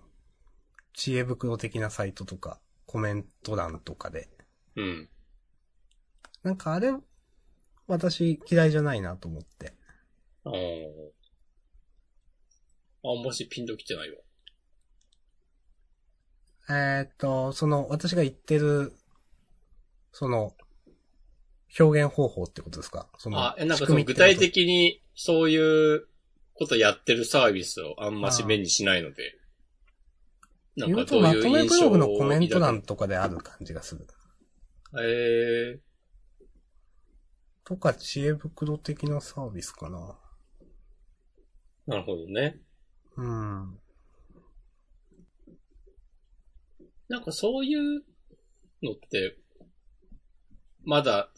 [0.95, 4.28] 知恵袋的なサイトとか、コメント欄とかで。
[4.76, 5.09] うん。
[6.43, 6.93] なんかあれ、
[7.86, 9.74] 私嫌いじゃないなと思って。
[10.45, 10.53] ああ。
[13.05, 14.18] あんましピンときてないわ。
[16.70, 18.93] えーっと、その、私が言ってる、
[20.12, 20.55] その、
[21.78, 23.09] 表現方法ってことですか？
[23.18, 26.07] その、あ、え、なんかその具体的にそういう
[26.55, 29.38] ことやってるサービスをあんまし目にしないので。
[30.77, 34.07] なん言かどういう印象をめブログのコメント欄とかである感じがする。
[34.99, 35.93] ええ
[37.64, 40.18] とか、知恵袋的なサービスかな。
[41.87, 42.61] なるほどね。
[43.16, 43.79] うん。
[47.09, 48.05] なんかそういう
[48.83, 49.39] のって、
[50.85, 51.31] まだ、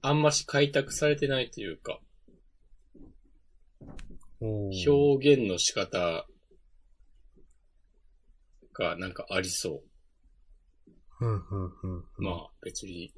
[0.00, 2.00] あんまし開拓されてないというか、
[4.40, 6.26] 表現の仕方
[8.74, 9.82] がなんかありそ
[11.20, 11.24] う。
[11.24, 11.96] うん、うん、うん。
[11.96, 13.14] うんまあ別に、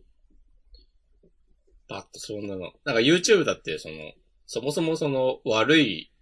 [1.89, 2.73] バッとそんなの。
[2.85, 3.95] なんか YouTube だってその、
[4.47, 6.13] そもそもその悪い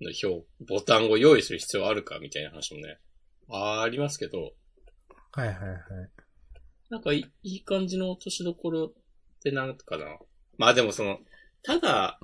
[0.00, 2.98] の表、ボタンを用意する必要あるかみたいな話もね、
[3.50, 4.52] ありますけど、
[5.32, 5.78] はいはいはい。
[6.90, 8.92] なんかいいいい感じの落としどころっ
[9.42, 10.18] てなんかな。
[10.58, 11.18] まあでもその、
[11.62, 12.18] ただ、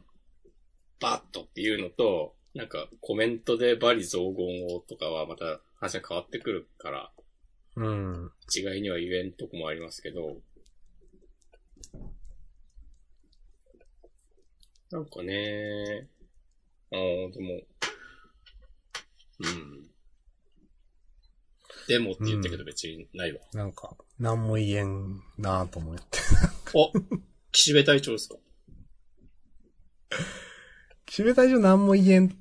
[1.01, 7.13] バットっていうのと、なんかコメントでバリ雑言をとかはまた話が変わってくるから、
[7.77, 8.31] うん。
[8.55, 10.37] 違いには言えんとこもありますけど、
[14.91, 16.09] なんかね、
[16.93, 16.99] ああ、
[17.33, 17.63] でも、
[19.41, 19.89] うん。
[21.89, 23.41] でもって言ったけど別にないわ。
[23.55, 26.03] なんか、なんも言えんなぁと思って。
[26.75, 26.93] お
[27.51, 28.37] 岸辺隊長ですか？
[31.07, 32.39] 岸辺隊長なんも言えん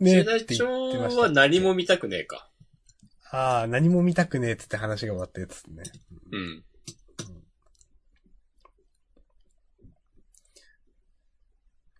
[0.00, 1.22] ね岸って辺隊長言ってました。
[1.22, 2.50] は何も見たくねえか。
[3.32, 5.82] ああ、何も見たくねえっつって話が終わったやつね。
[6.32, 6.64] うん。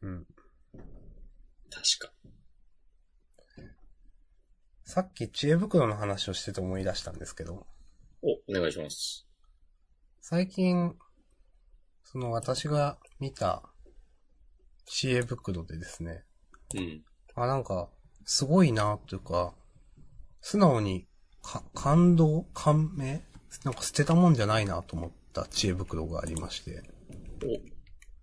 [0.03, 0.27] うん。
[1.71, 2.13] 確か。
[4.85, 7.67] さっき知恵袋の話をしてて思い出したんですけど、
[8.23, 9.29] お、お願いします。
[10.21, 10.97] 最近、
[12.03, 13.63] その私が見た
[14.87, 16.25] 知恵袋でですね、
[16.75, 17.05] うん。
[17.45, 17.89] あ、なんか、
[18.25, 19.55] すごいなというか、
[20.41, 21.07] 素直に、
[21.43, 23.23] か、感動感銘？
[23.65, 26.83] なんか捨てたもんじゃないなと思った知恵袋がありまして、
[27.43, 27.47] お、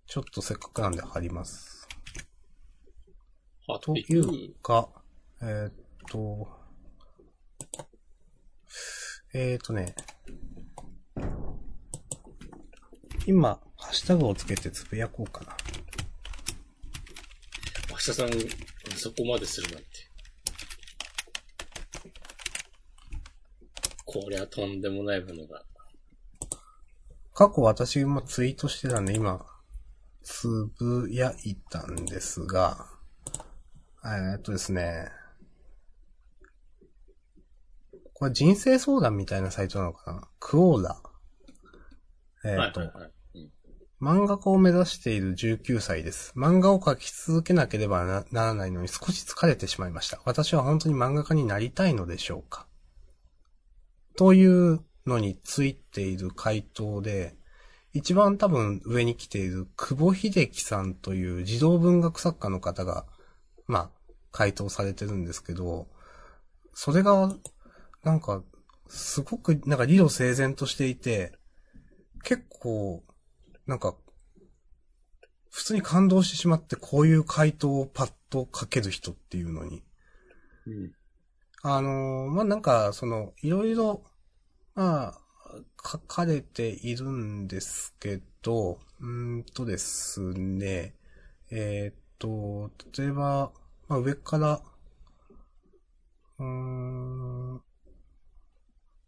[0.06, 1.88] ちょっとせっかくなんで貼ります。
[3.68, 4.88] あというか、
[5.42, 5.74] えーっ
[6.10, 6.48] と、
[9.34, 9.96] えーっとね、
[13.26, 15.58] 今、ハッシュタグをつけてつぶやこうかな。
[17.90, 18.30] 明日さん、
[18.98, 19.88] そこまでするなんて。
[24.06, 25.64] こりゃとんでもないものが。
[27.34, 29.46] 過去私もツイートしてたんで、今、
[30.24, 30.48] つ
[30.80, 32.88] ぶやいたんですが、
[34.04, 35.10] えーっとですね、
[38.14, 40.28] これ人生相談みたいなサイトなのかな？
[40.40, 41.02] クオーラ。
[42.46, 43.12] えーっと、はいはいはい。
[44.00, 46.32] 漫画家を目指している19歳です。
[46.36, 50.22] 漫画を描き続けなければならないのに少し疲れてしまいました。
[50.24, 52.68] 私は本当に漫画家になりたいのでしょうか？
[54.16, 57.38] というのについている回答で、
[57.92, 63.08] 一番多分上に来ている久保秀樹さんという児童文学作家の方が、
[63.66, 63.92] まあ、
[64.32, 65.88] 回答されてるんですけど、
[66.76, 67.34] それが、
[68.04, 68.44] なんか、
[68.88, 71.34] すごく、なんか理路整然としていて、
[72.24, 73.04] 結構、
[73.68, 73.96] なんか、
[75.50, 79.84] 普通に感動してしまって、こういう回答をパッと書ける人っていうのに。
[80.66, 80.92] うん。
[81.64, 84.04] あのーまあ、なんか、その、いろいろ、
[84.76, 85.22] まあ、
[85.84, 90.96] 書かれているんですけど、うーんとですね、
[91.52, 93.52] えーっと、例えば、
[93.88, 94.62] まあ、上から、
[96.40, 97.64] うーん、ま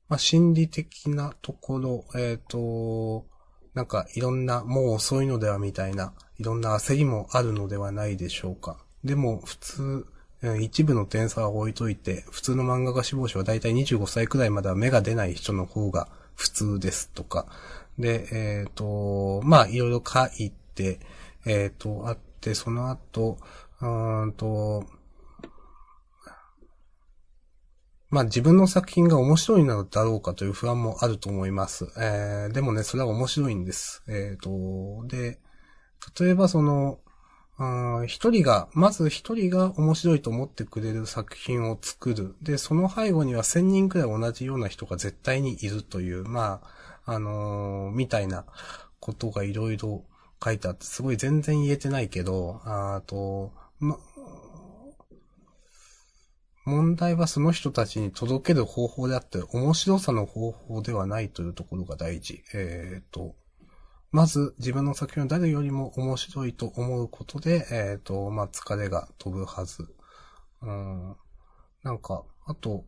[0.09, 3.28] あ、心理的なところ、えーっと、
[3.79, 8.75] なんかいろんな、もう遅いのではみたいな、いろんな焦りもあるのではないでしょうか。
[9.05, 10.05] でも、普通、
[10.59, 17.45] 一部の点差は置いといて、普通の漫画家志望者はだいたい25歳くらいまでは芽が出ない人の方が普通ですとか。
[17.97, 20.99] で、えっ、と、まあ、いろいろ書いて、
[21.45, 23.37] えっ、と、あって、その後、
[23.79, 24.83] うんと、
[28.09, 31.87] まあ自分の作品が面白いのだろうかという不安もあると思います。
[31.97, 34.03] えー、でもね、それは面白いんです。
[34.07, 35.39] えっ、と、で、
[36.19, 36.99] 例えばその、
[38.07, 42.35] 一人が、まず一人が面白いと思ってくれる作品を作る。
[42.41, 46.61] で、その背後には千人くらい同じような人が絶対にいるという、ま
[47.05, 48.45] あ、あのーみたいな
[49.01, 50.05] ことがいろいろ
[50.41, 53.51] 書いてあって、すごい全然言えてないけど、あと、
[56.65, 62.43] 問題はその人たちに届ける方法であって、面白さの方法ではないというところが大事。
[62.53, 63.35] えっ、と、
[64.11, 69.87] まず自分の作品を誰よりも面白いと思うことで、えっ、と、まあ、疲れが飛ぶはず。
[70.61, 71.15] うん。
[71.83, 72.85] なんか、あと、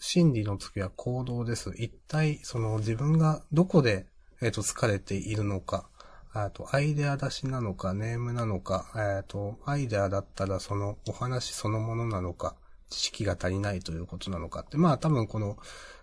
[0.00, 1.72] 心理の次は行動です。
[1.76, 4.06] 一体、その自分がどこで、
[4.40, 5.88] えっ、と、疲れているのか。
[6.32, 12.56] あと、アイデア出しなのか、ネームなのか、えっ、と、アイデアだったらそのお話そのものなのか、
[12.94, 15.58] 知識が足りないということなのかって、まあ多分この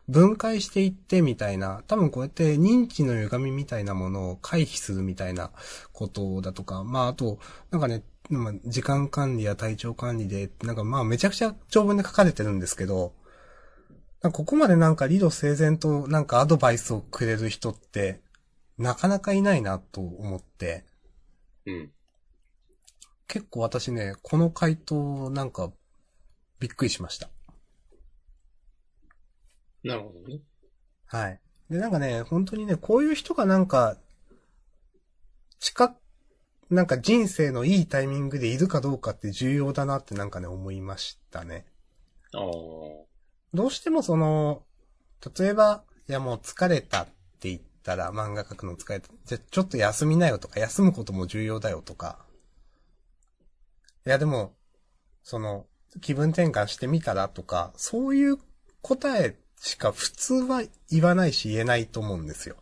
[0.09, 5.51] 分解していってみたいな、多分こうやって認知の歪みみたいなものを回避するみたいな
[5.93, 7.39] ことだとか、まああと、
[7.71, 13.13] なんかね、まあ時間管理や体調管理で、なんかまあめちゃくちゃ長文で書かれてるんですけど、
[14.21, 18.21] ここまでなんか理路整然となんかアドバイスをくれる人って、
[18.77, 20.85] なかなかいないなと思って、
[21.65, 21.91] うん。
[23.27, 25.71] 結構私ね、この回答なんか
[26.61, 27.27] びっくりしました。
[29.83, 30.41] なるほどね。
[31.07, 31.39] はい。
[31.71, 33.97] で、なんかね、本当にね、こういう人がなんか、
[35.59, 35.95] 近、
[36.69, 41.65] なんか人生のいいタイミングでいるかどうかって重要だなってなんかね、思いましたね。
[42.33, 42.41] ああ。
[43.53, 44.63] どうしてもその、
[45.37, 47.05] 例えば、いやもう疲れたっ
[47.39, 49.09] て言ったら、漫画描くの疲れた。
[49.25, 52.19] じゃ、ちょっと休みなよとか、休むことも重要だよとか。
[54.05, 54.55] いやでも、
[55.23, 55.65] その、
[55.99, 58.37] 気分転換してみたらとか、そういう
[58.81, 62.55] 答えしか普通は言わないし言えないと思うんですよ。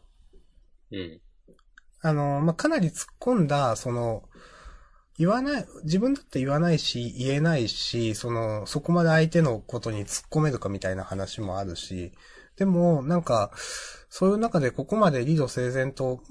[0.91, 1.21] うん。
[2.01, 4.23] あの、まあ、かなり突っ込んだ、その、
[5.17, 12.13] 言わない、自分だって言わないし、言えないし、その、そこまで相手のことに突っ込めるかみたいな話もあるし、
[12.55, 13.51] でも、なんか、
[14.09, 16.21] そういう中でここまで理路整然と、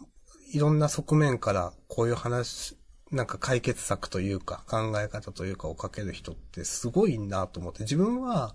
[0.52, 2.78] いろんな側面から、こういう話、
[3.10, 8.54] なんか解決策というか、考え方というかをかける人ってすごいなと思って、自分は、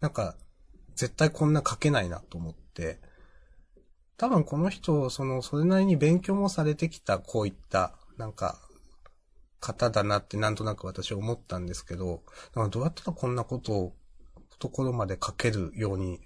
[0.00, 0.34] なんか、
[0.94, 3.00] 絶対こんな書けないなと思って、
[4.16, 8.58] 多分この人、その、それなりに勉強もされてきた、こういった、なんか、
[9.60, 12.22] 方だなってなんとなく私は思ったんですけど、
[12.54, 13.96] どうやったらこんなことを、
[14.58, 16.20] ところまで書けるように、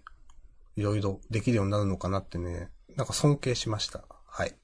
[0.77, 4.05] いろいろできるようになるのかなってね、なんか尊敬しました。
[4.27, 4.55] はい。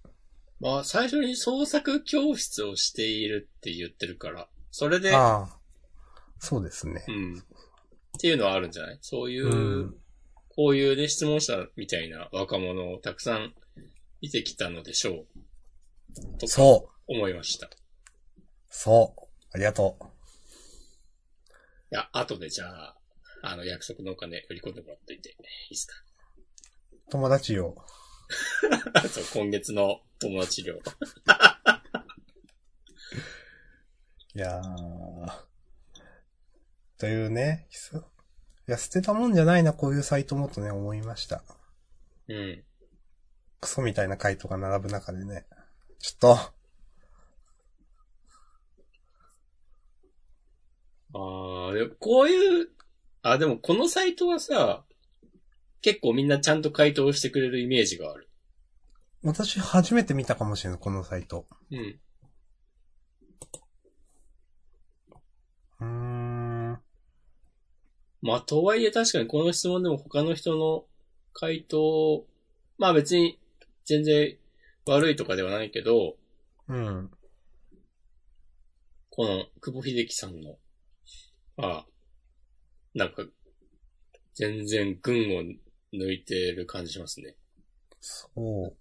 [0.62, 5.48] まあ、最初に創作教室をしているって言ってるから、それで、あ
[6.38, 7.10] そうですねう。
[7.12, 7.38] ん。
[7.38, 7.40] っ
[8.20, 8.98] ていうのはあるんじゃない？
[9.00, 9.54] そういう、う
[9.86, 9.96] ん
[10.54, 13.54] こういうね、質問者みたいな若者をたくさん
[14.20, 16.38] 見てきたのでしょう。
[16.38, 17.12] とかそう。
[17.16, 17.66] 思いました。
[17.66, 17.70] い
[18.68, 19.22] そう。
[19.52, 20.04] ありがとう。
[21.90, 22.96] や、後でじゃあ、
[23.42, 25.36] あの、約束のお金振り込んでもらっといて、いい
[25.70, 25.88] です
[27.10, 27.74] 友達よ。
[28.92, 30.74] か そう、今月の友達料。
[34.34, 35.52] いやー。
[36.98, 37.68] というね、
[38.68, 41.42] いや、捨てたもんじゃないな、こういうサイトもとね、思いました。
[42.28, 42.64] うん。
[43.60, 45.46] クソみたいな回答が並ぶ中でね。
[45.98, 46.52] ちょっ
[51.14, 52.68] ああ、でもこういう、
[53.22, 54.84] あ、でもこのサイトはさ、
[55.82, 58.28] 結構みんなちゃんと回答してくれるイメージがある。
[59.22, 61.46] と、私初めて見たかもしれない、このサイト。
[61.70, 62.00] うん。
[65.80, 66.78] うーん。
[68.22, 70.84] まあ、とはいえ確かにこの質問でも他の人の
[71.32, 72.24] 回答、
[72.78, 73.38] まあ別に
[73.84, 74.36] 全然
[74.86, 76.16] 悪いとかではないけど、
[76.68, 77.10] うん。
[79.10, 80.56] この久保秀樹さんの、
[81.58, 81.84] あ
[82.94, 83.24] なんか、
[84.34, 85.42] 全然群を
[85.92, 87.36] 抜いてる感じしますね。
[88.00, 88.76] そう。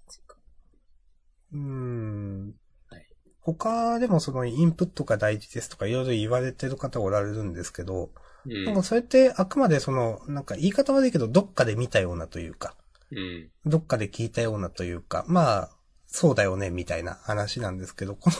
[1.53, 2.55] うーん
[2.89, 3.05] はい。
[3.41, 8.11] 他でもそのインプットが大事ですとかいろいろ言われてる方おられるんですけど、
[8.45, 8.83] うんなんか。
[8.83, 12.75] それってあくまでその、なんか言い方悪いけどどっかで見たようなというか、
[13.11, 13.49] うん。
[13.65, 15.69] どっかで聞いたようなというか、まあ、
[16.07, 18.31] そうだよね、みたいな話なんですけど、こ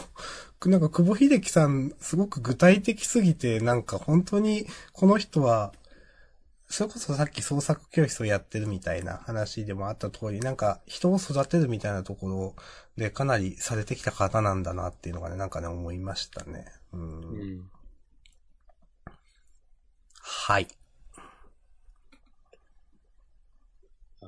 [0.65, 5.73] の、なんか久保秀樹さん、すごく具体的すぎて、なんか本当に、この人は、
[6.71, 12.55] それこそさっき創作教室をやってるみたいな話でもあった通り、なんか人を育てるみたいなところ
[12.95, 16.65] でかなりされてきた方なんだなっていうのがね、なんかね、思いましたね。
[16.93, 17.19] うん。
[17.19, 17.71] うん。
[20.21, 20.67] はい。
[24.21, 24.25] あ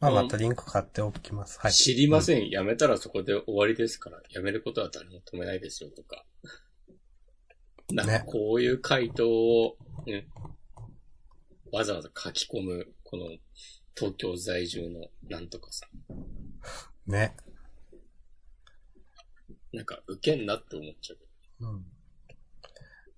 [0.00, 1.58] まあ、うんまたリンク買っておきます。
[1.60, 1.72] はい。
[1.72, 2.48] ー知りません。
[2.48, 6.24] やめたらそこで終わりですから、やめることは誰も止めないですよとか。
[7.92, 9.76] なんかねこういう回答を、
[10.06, 10.26] ね、
[11.72, 13.24] わざわざ書き込む、この
[13.96, 15.86] 東京在住のなんとかさ
[17.06, 17.10] ん。
[17.10, 17.34] ね。
[19.72, 21.66] なんか、受けんなって思っちゃう。
[21.66, 21.84] うん。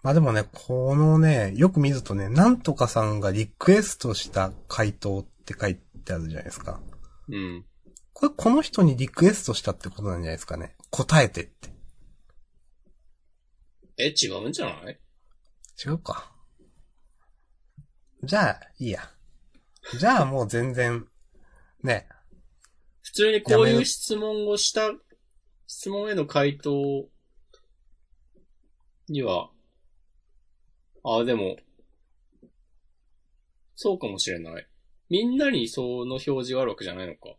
[0.02, 6.80] まあでもね、このね、よく見るとね、なんとかさんがリクエストした回答って書いてあるじゃないですか。
[7.28, 7.64] うん。
[8.12, 10.74] これこの人にリクエストしたってことなんじゃないですかね。
[10.90, 11.70] 答えてって。
[13.98, 15.00] え、違うんじゃない？
[15.84, 16.32] 違うか。
[18.22, 19.02] じゃあ、いいや。
[19.98, 21.06] じゃあもう全然、
[21.82, 22.08] ね。
[23.02, 24.92] 普通にこういう質問をした、
[25.66, 27.08] 質問への回答
[29.08, 29.50] には、
[31.04, 31.56] あ、でも、
[33.74, 34.68] そうかもしれない。
[35.08, 37.36] みんなにその表示があるわけじゃないのか。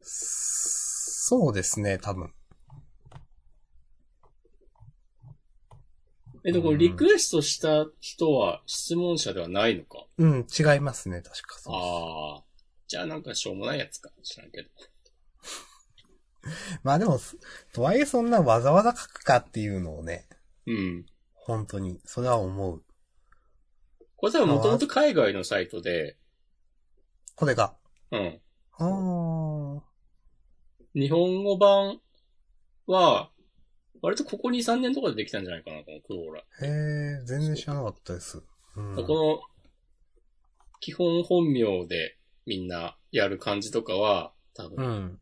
[0.00, 2.32] そうですね、多分。
[6.48, 10.06] え、でもこれリクエストした人は質問者ではないのか？
[10.16, 11.74] うん、違いますね、確かそう。
[11.74, 12.44] ああ。
[12.86, 14.10] じゃあなんかしょうもないやつか。
[14.22, 14.70] 知らんけど。
[16.82, 17.20] まあでも、
[17.74, 20.26] とはいえそんなわざわざ書くかっていうのをね、
[20.66, 21.06] うん。
[21.34, 22.82] 本当に、それは思う。
[24.16, 26.16] これ多分もともと海外のサイトで、
[27.34, 27.76] これが。
[28.10, 28.40] うん。
[28.78, 29.80] あー。
[30.94, 32.00] 日本語版
[32.86, 33.30] は、
[34.02, 36.40] 割とここ2、3年とかでできたんじゃないかな、このクローラ。
[36.40, 38.42] へえ、全然知らなかったです。
[38.76, 38.94] うん。
[38.94, 39.40] この、
[40.80, 42.16] 基本本名で
[42.46, 45.20] みんなやる感じとかは、多分、うん。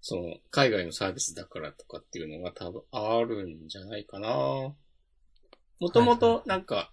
[0.00, 4.28] その、海外のサービスだからとかっていうのが多分あるんじゃないかな。
[5.78, 6.92] もともと、なんか、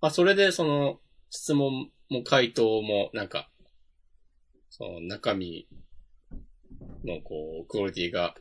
[0.00, 1.00] まあ、それでその、
[1.30, 3.50] 質問も回答も、なんか、
[4.70, 5.66] その中身
[7.04, 8.34] のこう、クオリティが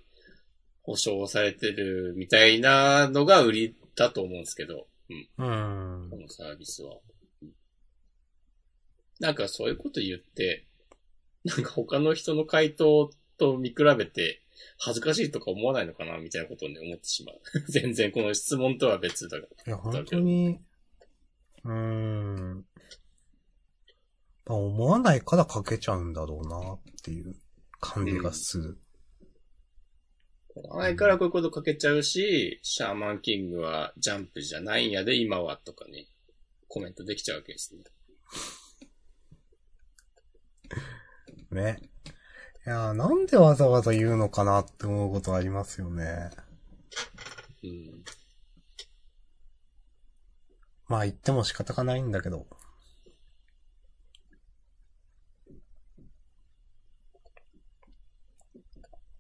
[0.86, 6.06] 保証されてるみたいなのが売りだと思うんですけど、うん。
[6.06, 6.18] うんこ。
[6.18, 6.98] のサービスは。
[9.20, 10.68] なんかそういうこと言って、
[11.44, 14.42] なんか他の人の回答と見比べて
[14.78, 17.42] 恥ずかしいとか思わないのかなみたいなことをね、思ってしまう。
[17.72, 19.64] 全然この質問とは別だから。
[19.66, 20.60] いや、本当に、
[21.64, 22.66] うーん。
[24.46, 27.36] まあ思わないから書けちゃうんだろうなっていう
[27.80, 28.78] 感じがする。
[30.76, 36.08] 前からこういうこと書けちゃうし、シャーマンキングはジャンプじゃないんやで、今はとかね、
[36.68, 37.84] コメントできちゃうわけですね。
[41.52, 41.78] ね。
[42.66, 46.32] やー、なんでわざわざ言うのかなって思うことありますよね。
[47.64, 48.04] うん。
[50.88, 52.48] まあ言っても仕方がないんだけど。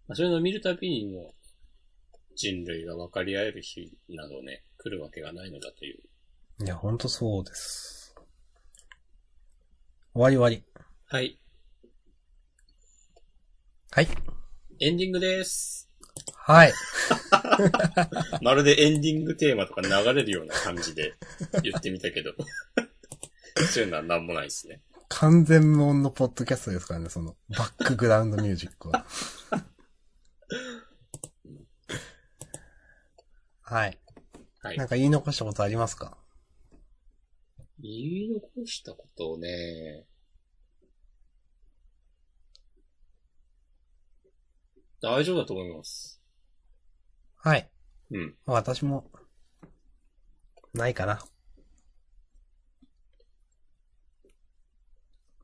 [0.07, 1.33] まあそういうのを見るたびにも、
[2.35, 5.99] 人類が分かり合える日などね、来るわけがないのだという。
[6.63, 8.15] いや、ほんとそうです。
[10.13, 10.63] 終わり終わり。
[11.07, 11.39] はい。
[13.91, 14.07] はい。
[14.79, 15.89] エンディングです。
[16.33, 16.73] はい。
[18.41, 21.15] まるでエンディングテーマとか流れるような感じで
[21.63, 22.33] 言ってみたけど。
[23.71, 24.81] そういうのはなんもないですね。
[25.07, 29.05] 完全無音のポッドキャストですからね、その、バックグラウンドミュージックは。
[33.67, 33.99] はい。
[34.61, 34.87] はいなん。
[34.87, 36.17] か言い残したことありますか？
[37.79, 40.05] 言い残したことをね、
[45.01, 46.21] 大丈夫だと思います。
[47.37, 47.69] はい。
[48.11, 48.37] うん。
[48.45, 49.11] まあ私も、
[50.73, 51.25] ないかな。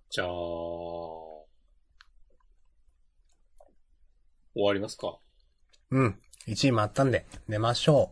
[0.09, 1.47] じゃあ、終
[4.55, 5.17] わりますか？
[5.89, 6.21] うん。
[6.47, 8.11] 1位もあったんで、寝ましょ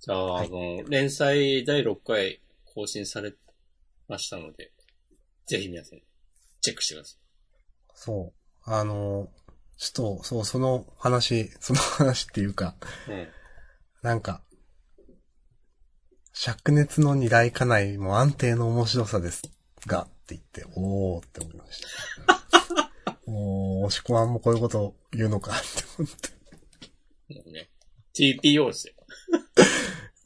[0.00, 2.40] じゃあ、はいあの、連載第6回
[2.74, 3.34] 更新され
[4.08, 4.72] ましたので、
[5.46, 6.00] ぜひ皆さん、
[6.60, 7.92] チェックしてくださう。
[7.94, 8.32] そ
[8.66, 8.70] う。
[8.70, 9.28] あの、
[9.76, 12.76] ちょっと、そう、その話、その話っていうか、
[13.08, 13.10] い。
[13.10, 13.28] うん。
[14.02, 14.42] なんか、
[16.34, 19.42] 灼熱の二大家内も安定の面白さです
[19.86, 21.80] が、って言って、おーって思いまし
[22.26, 22.45] た。
[23.26, 27.34] おー、押し込まんもこういうこと言うのかって思って。
[27.34, 27.68] もうね、
[28.14, 28.94] TPO ですよ。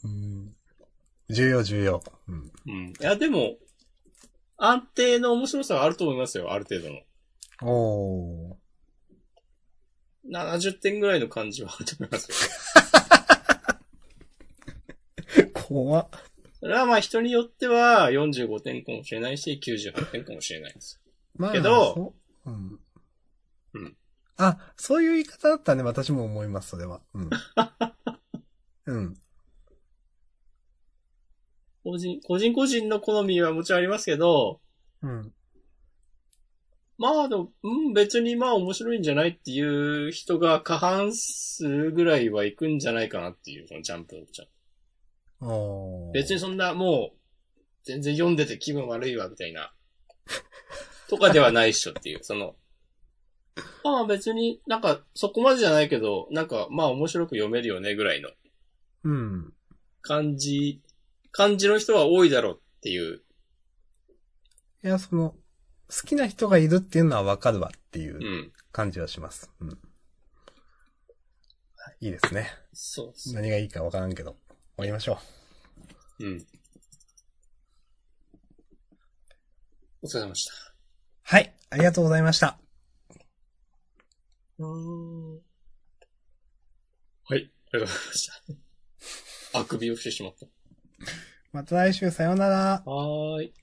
[0.04, 0.54] うん。
[1.30, 2.02] 重要重要。
[2.28, 2.52] うん。
[2.66, 2.88] うん。
[2.90, 3.56] いや、でも、
[4.56, 7.00] 安定の面白さはあると思いますよ、ある程度の。
[7.62, 8.60] おー。
[10.30, 12.36] 70点ぐらいの感じはあると思いますよ。
[15.54, 16.08] 怖っ。
[16.60, 21.00] それはまあ人によっては45点かもしれないし、98点かもしれないです。
[21.36, 22.14] まあ、けどそ
[22.44, 22.80] ううん。
[23.74, 23.96] うん。
[24.36, 27.00] あ、そういう言い方だったね、私も思います、それは。
[27.14, 27.30] うん。
[28.86, 29.16] うん。
[31.84, 34.60] 個人、個人個人の好みはもちろんありますけど、
[35.02, 35.32] うん。
[36.98, 44.48] まあでも、うん、別にまあ面白いんじゃないっていう人が過半数ぐらいは行くんじゃないかなっていう、そのジャンプのちゃん。
[46.12, 47.18] 別にそんなもう、
[47.84, 49.72] 全然読んでて気分悪いわ、みたいな。
[51.08, 52.54] とかではないっしょっていう、その、
[53.84, 58.30] まあ別になんかそこまでじゃないけど、なんかまあ面白く読めるよねぐらいの
[59.04, 59.54] うん。
[60.02, 60.82] 感じ、
[61.32, 63.22] 感じの人は多いだろうっていう。
[64.82, 65.36] いや、その、
[65.88, 68.52] 好きな人がいるっていうのはわかるわっていううん。
[68.72, 69.50] 感じはします。
[69.60, 69.78] うん。
[72.02, 72.50] いいですね。
[72.72, 73.34] そうです。
[73.34, 74.32] 何がいいかわからんけど。
[74.32, 74.38] 終
[74.78, 75.18] わりましょ
[76.20, 76.46] うん。
[80.02, 80.52] お疲れ様でした。
[80.54, 80.56] う。
[81.24, 81.54] はい。
[81.68, 82.58] ありがとうございました。
[84.66, 85.40] は
[87.36, 87.38] い。
[87.38, 88.26] ありがとうございまし
[89.52, 89.60] た。
[89.60, 90.46] あくびをしてしまった。
[91.52, 92.82] また来週さようなら。
[92.84, 93.54] はーい。